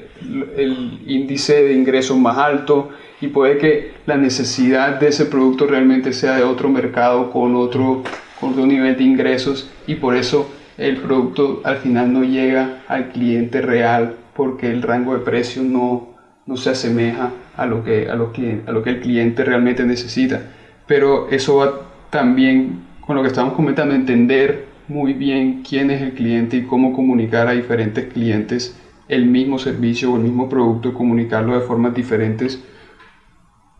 el 0.57 1.01
índice 1.07 1.64
de 1.64 1.75
ingresos 1.75 2.16
más 2.16 2.38
alto 2.38 2.90
y 3.21 3.29
puede 3.29 3.59
que 3.59 3.92
la 4.07 4.16
necesidad 4.16 5.01
de 5.01 5.09
ese 5.09 5.27
producto 5.27 5.66
realmente 5.66 6.12
sea 6.12 6.37
de 6.37 6.45
otro 6.45 6.69
mercado 6.69 7.31
con 7.31 7.57
otro, 7.57 8.03
con 8.40 8.51
otro 8.51 8.66
nivel 8.66 8.97
de 8.97 9.05
ingresos 9.05 9.71
y 9.87 9.97
por 9.97 10.16
eso 10.16 10.49
el 10.79 10.99
producto 10.99 11.61
al 11.64 11.79
final 11.79 12.12
no 12.12 12.23
llega 12.23 12.83
al 12.88 13.09
cliente 13.09 13.62
real 13.62 14.14
porque 14.35 14.71
el 14.71 14.83
rango 14.83 15.14
de 15.14 15.21
precio 15.21 15.62
no, 15.62 16.15
no 16.47 16.57
se 16.57 16.71
asemeja 16.71 17.33
a 17.57 17.67
lo, 17.67 17.85
que, 17.85 18.09
a, 18.09 18.15
lo 18.15 18.33
que, 18.33 18.63
a 18.67 18.73
lo 18.73 18.83
que 18.83 18.91
el 18.91 19.01
cliente 19.01 19.45
realmente 19.45 19.85
necesita. 19.85 20.43
Pero 20.87 21.29
eso 21.31 21.57
va 21.57 21.81
también 22.11 22.85
con 23.01 23.17
lo 23.17 23.23
que 23.23 23.29
estamos 23.29 23.55
comentando, 23.55 23.95
entender 23.95 24.67
muy 24.89 25.13
bien 25.13 25.63
quién 25.69 25.91
es 25.91 26.03
el 26.03 26.13
cliente 26.13 26.57
y 26.57 26.63
cómo 26.63 26.93
comunicar 26.93 27.49
a 27.49 27.53
diferentes 27.53 28.13
clientes 28.13 28.81
el 29.09 29.27
mismo 29.27 29.59
servicio 29.59 30.13
o 30.13 30.17
el 30.17 30.23
mismo 30.23 30.49
producto, 30.49 30.95
comunicarlo 30.95 31.55
de 31.55 31.67
formas 31.67 31.95
diferentes 31.95 32.63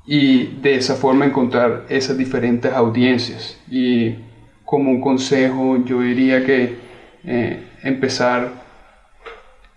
y 0.07 0.47
de 0.63 0.77
esa 0.77 0.95
forma 0.95 1.25
encontrar 1.25 1.85
esas 1.89 2.17
diferentes 2.17 2.73
audiencias. 2.73 3.61
Y 3.69 4.15
como 4.65 4.91
un 4.91 5.01
consejo 5.01 5.85
yo 5.85 6.01
diría 6.01 6.45
que 6.45 6.77
eh, 7.25 7.63
empezar, 7.83 8.66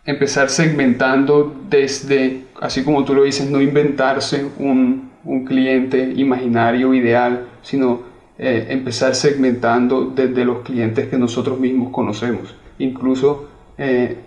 empezar 0.10 0.50
segmentando 0.50 1.54
desde, 1.70 2.46
así 2.60 2.84
como 2.84 3.06
tú 3.06 3.14
lo 3.14 3.24
dices, 3.24 3.50
no 3.50 3.62
inventarse 3.62 4.46
un, 4.58 5.12
un 5.24 5.46
cliente 5.46 6.14
imaginario 6.16 6.94
ideal, 6.94 7.48
sino 7.62 8.02
eh, 8.38 8.68
empezar 8.70 9.14
segmentando 9.16 10.06
desde 10.06 10.46
los 10.46 10.60
clientes 10.64 11.08
que 11.10 11.18
nosotros 11.18 11.60
mismos 11.60 11.92
conocemos. 11.92 12.56
Incluso 12.80 13.50
eh, 13.78 14.18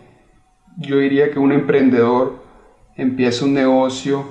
yo 0.76 0.98
diría 0.98 1.30
que 1.30 1.40
un 1.40 1.50
emprendedor 1.50 2.42
empieza 2.96 3.44
un 3.44 3.54
negocio 3.54 4.24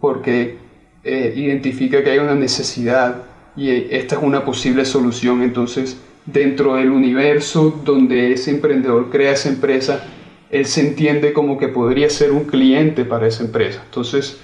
porque 0.00 0.58
eh, 1.04 1.32
identifica 1.36 2.02
que 2.04 2.10
hay 2.10 2.18
una 2.18 2.34
necesidad 2.34 3.22
y 3.56 3.70
esta 3.70 4.16
es 4.16 4.22
una 4.22 4.44
posible 4.44 4.84
solución. 4.84 5.42
Entonces, 5.42 5.98
dentro 6.26 6.74
del 6.76 6.90
universo 6.90 7.80
donde 7.82 8.32
ese 8.32 8.50
emprendedor 8.50 9.08
crea 9.08 9.32
esa 9.32 9.48
empresa, 9.48 10.04
él 10.50 10.66
se 10.66 10.80
entiende 10.80 11.32
como 11.32 11.58
que 11.58 11.68
podría 11.68 12.10
ser 12.10 12.32
un 12.32 12.44
cliente 12.44 13.04
para 13.04 13.26
esa 13.26 13.44
empresa. 13.44 13.82
Entonces, 13.84 14.38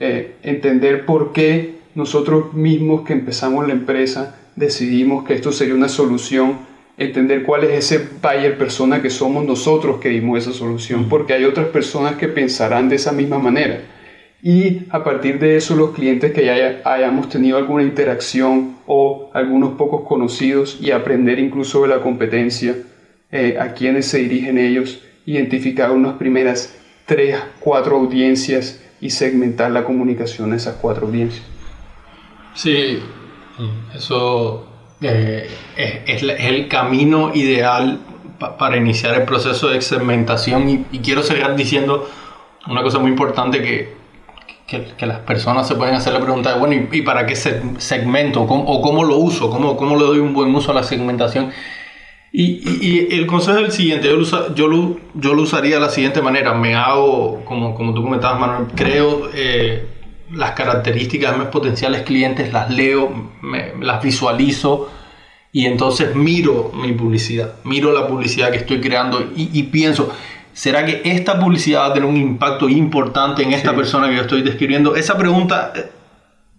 eh, 0.00 0.36
entender 0.42 1.04
por 1.04 1.32
qué 1.32 1.76
nosotros 1.94 2.54
mismos 2.54 3.02
que 3.02 3.12
empezamos 3.12 3.66
la 3.66 3.72
empresa 3.72 4.36
decidimos 4.56 5.24
que 5.24 5.34
esto 5.34 5.52
sería 5.52 5.74
una 5.74 5.88
solución, 5.88 6.58
entender 6.96 7.42
cuál 7.42 7.64
es 7.64 7.92
ese 7.92 8.06
buyer 8.22 8.56
persona 8.58 9.02
que 9.02 9.10
somos 9.10 9.44
nosotros 9.44 10.00
que 10.00 10.08
dimos 10.08 10.38
esa 10.38 10.52
solución, 10.52 11.08
porque 11.08 11.34
hay 11.34 11.44
otras 11.44 11.68
personas 11.68 12.16
que 12.16 12.28
pensarán 12.28 12.88
de 12.88 12.96
esa 12.96 13.12
misma 13.12 13.38
manera 13.38 13.80
y 14.42 14.88
a 14.90 15.04
partir 15.04 15.38
de 15.38 15.56
eso 15.56 15.76
los 15.76 15.92
clientes 15.92 16.32
que 16.32 16.44
ya 16.44 16.80
hayamos 16.84 17.28
tenido 17.28 17.58
alguna 17.58 17.84
interacción 17.84 18.74
o 18.86 19.30
algunos 19.32 19.74
pocos 19.74 20.02
conocidos 20.02 20.78
y 20.80 20.90
aprender 20.90 21.38
incluso 21.38 21.82
de 21.82 21.88
la 21.88 22.00
competencia, 22.00 22.76
eh, 23.30 23.56
a 23.60 23.72
quienes 23.72 24.06
se 24.06 24.18
dirigen 24.18 24.58
ellos, 24.58 25.00
identificar 25.26 25.90
unas 25.90 26.14
primeras 26.14 26.76
tres, 27.06 27.38
cuatro 27.60 27.96
audiencias 27.96 28.82
y 29.00 29.10
segmentar 29.10 29.70
la 29.70 29.84
comunicación 29.84 30.50
de 30.50 30.56
esas 30.56 30.76
cuatro 30.76 31.06
audiencias. 31.06 31.44
Sí, 32.54 33.00
eso 33.94 34.68
eh, 35.00 35.48
es, 35.76 36.22
el 36.22 36.68
camino 36.68 37.34
ideal 37.34 38.00
para 38.58 38.76
iniciar 38.76 39.14
el 39.14 39.24
proceso 39.24 39.68
de 39.68 39.80
segmentación 39.80 40.68
y, 40.68 40.86
y 40.92 40.98
quiero 40.98 41.22
cerrar 41.22 41.56
diciendo 41.56 42.08
una 42.66 42.82
cosa 42.82 42.98
muy 42.98 43.10
importante 43.10 43.62
que 43.62 44.02
que, 44.96 45.06
las 45.06 45.18
personas 45.20 45.68
se 45.68 45.74
pueden 45.74 45.94
hacer 45.94 46.12
la 46.12 46.20
pregunta 46.20 46.52
de, 46.52 46.58
bueno, 46.58 46.88
¿y, 46.90 47.02
para 47.02 47.26
qué 47.26 47.36
segmento? 47.36 48.42
¿O 48.42 48.80
cómo 48.80 49.04
lo 49.04 49.16
uso? 49.16 49.50
¿Cómo, 49.50 49.76
¿Cómo 49.76 49.96
le 49.96 50.04
doy 50.04 50.18
un 50.18 50.32
buen 50.32 50.54
uso 50.54 50.70
a 50.70 50.74
la 50.74 50.82
segmentación? 50.82 51.50
Y, 52.34 53.14
el 53.14 53.26
consejo 53.26 53.58
es 53.58 53.66
el 53.66 53.72
siguiente, 53.72 54.08
yo 54.08 54.16
lo, 54.16 54.54
yo, 54.54 54.66
lo, 54.66 54.96
yo 55.14 55.34
lo, 55.34 55.42
usaría 55.42 55.74
de 55.74 55.82
la 55.82 55.90
siguiente 55.90 56.22
manera, 56.22 56.54
me 56.54 56.74
hago, 56.74 57.44
como, 57.44 57.74
como 57.74 57.92
tú 57.92 58.02
comentabas 58.02 58.40
Manuel, 58.40 58.68
creo 58.74 59.28
eh, 59.34 59.86
las 60.30 60.52
características 60.52 61.32
de 61.32 61.38
mis 61.38 61.48
potenciales 61.48 62.02
clientes, 62.02 62.50
las 62.50 62.70
leo, 62.70 63.30
me, 63.42 63.74
las 63.80 64.02
visualizo 64.02 64.90
y 65.52 65.66
entonces 65.66 66.14
miro 66.14 66.72
mi 66.74 66.92
publicidad, 66.92 67.56
miro 67.64 67.92
la 67.92 68.06
publicidad 68.06 68.50
que 68.50 68.56
estoy 68.56 68.80
creando 68.80 69.20
y, 69.36 69.50
y 69.52 69.64
pienso, 69.64 70.10
¿Será 70.52 70.84
que 70.84 71.00
esta 71.04 71.38
publicidad 71.40 71.80
va 71.80 71.86
a 71.86 71.94
tener 71.94 72.08
un 72.08 72.16
impacto 72.16 72.68
importante 72.68 73.42
en 73.42 73.52
esta 73.52 73.74
persona 73.74 74.08
que 74.08 74.16
yo 74.16 74.22
estoy 74.22 74.42
describiendo? 74.42 74.94
Esa 74.96 75.16
pregunta 75.16 75.72
eh, 75.74 75.90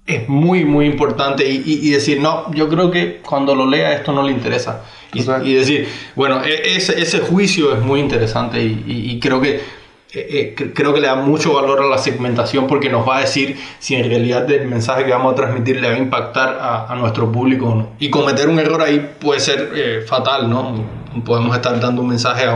es 0.05 0.27
muy, 0.27 0.65
muy 0.65 0.85
importante 0.85 1.47
y, 1.47 1.89
decir, 1.91 2.19
no, 2.19 2.51
yo 2.53 2.67
creo 2.69 2.89
que 2.89 3.21
cuando 3.21 3.55
lo 3.55 3.67
lea 3.67 3.93
esto 3.93 4.11
no 4.11 4.23
le 4.23 4.31
interesa. 4.31 4.83
Y, 5.13 5.53
decir, 5.53 5.87
bueno, 6.15 6.43
e, 6.43 6.75
ese, 6.75 6.99
ese, 7.01 7.19
juicio 7.19 7.75
es 7.75 7.81
muy 7.81 7.99
interesante 7.99 8.61
y, 8.63 9.19
creo 9.19 9.39
que 9.39 9.55
eh, 9.55 10.53
eh, 10.57 10.71
creo 10.73 10.93
que 10.93 11.01
le 11.01 11.07
da 11.07 11.15
mucho 11.15 11.53
valor 11.53 11.81
a 11.81 11.85
la 11.85 11.97
segmentación 11.97 12.67
porque 12.67 12.89
nos 12.89 13.07
va 13.07 13.17
a 13.17 13.21
decir 13.21 13.57
si 13.79 13.95
en 13.95 14.07
realidad 14.07 14.49
el 14.51 14.67
mensaje 14.67 15.05
que 15.05 15.11
vamos 15.11 15.33
a 15.33 15.35
transmitir 15.35 15.81
le 15.81 15.89
va 15.89 15.95
a 15.95 15.97
impactar 15.97 16.57
a, 16.61 16.95
nuestro 16.95 17.31
público 17.31 17.67
o 17.67 17.75
no. 17.75 17.89
Y 17.99 18.09
cometer 18.09 18.49
un 18.49 18.59
error 18.59 18.81
ahí 18.81 19.15
puede 19.19 19.39
ser 19.39 20.03
fatal, 20.07 20.49
¿no? 20.49 21.03
podemos 21.21 21.55
estar 21.55 21.79
dando 21.79 22.01
un 22.01 22.09
mensaje 22.09 22.45
a, 22.45 22.55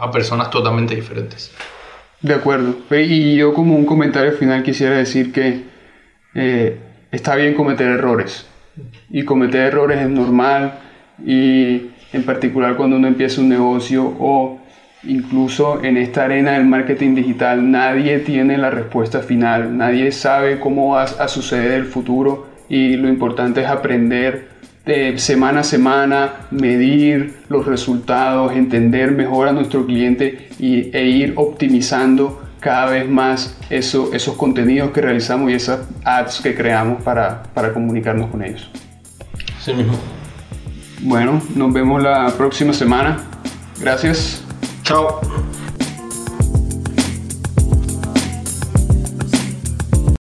a, 0.00 0.10
personas 0.10 0.50
totalmente 0.50 0.94
diferentes. 0.94 1.52
De 2.20 2.34
acuerdo. 2.34 2.76
Y 2.90 3.36
yo 3.36 3.54
como 3.54 3.76
un 3.76 3.84
comentario 3.84 4.32
final 4.32 4.62
quisiera 4.62 4.96
decir 4.96 5.32
que 5.32 5.64
eh, 6.34 6.80
está 7.12 7.36
bien 7.36 7.54
cometer 7.54 7.88
errores. 7.88 8.46
Y 9.10 9.24
cometer 9.24 9.60
errores 9.62 10.00
es 10.00 10.08
normal. 10.08 10.78
Y 11.24 11.90
en 12.12 12.24
particular 12.24 12.76
cuando 12.76 12.96
uno 12.96 13.08
empieza 13.08 13.40
un 13.40 13.48
negocio 13.48 14.04
o 14.18 14.58
incluso 15.04 15.82
en 15.84 15.96
esta 15.96 16.24
arena 16.24 16.52
del 16.52 16.66
marketing 16.66 17.14
digital, 17.14 17.70
nadie 17.70 18.18
tiene 18.20 18.58
la 18.58 18.70
respuesta 18.70 19.20
final. 19.20 19.76
Nadie 19.76 20.12
sabe 20.12 20.58
cómo 20.58 20.90
va 20.90 21.04
a 21.04 21.28
suceder 21.28 21.72
el 21.72 21.84
futuro. 21.84 22.48
Y 22.68 22.96
lo 22.96 23.08
importante 23.08 23.62
es 23.62 23.68
aprender 23.68 24.48
de 24.84 25.18
semana 25.18 25.60
a 25.60 25.64
semana, 25.64 26.32
medir 26.50 27.36
los 27.48 27.66
resultados, 27.66 28.52
entender 28.52 29.12
mejor 29.12 29.48
a 29.48 29.52
nuestro 29.52 29.86
cliente 29.86 30.48
y, 30.58 30.94
e 30.96 31.04
ir 31.06 31.34
optimizando 31.36 32.42
cada 32.58 32.90
vez 32.90 33.08
más 33.08 33.56
eso, 33.70 34.10
esos 34.12 34.36
contenidos 34.36 34.90
que 34.90 35.00
realizamos 35.00 35.50
y 35.50 35.54
esas 35.54 35.80
ads 36.04 36.40
que 36.40 36.54
creamos 36.54 37.02
para, 37.02 37.42
para 37.54 37.72
comunicarnos 37.72 38.30
con 38.30 38.42
ellos. 38.42 38.70
Sí 39.60 39.74
mismo. 39.74 40.17
Bueno, 41.00 41.40
nos 41.54 41.72
vemos 41.72 42.02
la 42.02 42.32
próxima 42.36 42.72
semana. 42.72 43.18
Gracias. 43.80 44.42
Chao. 44.82 45.20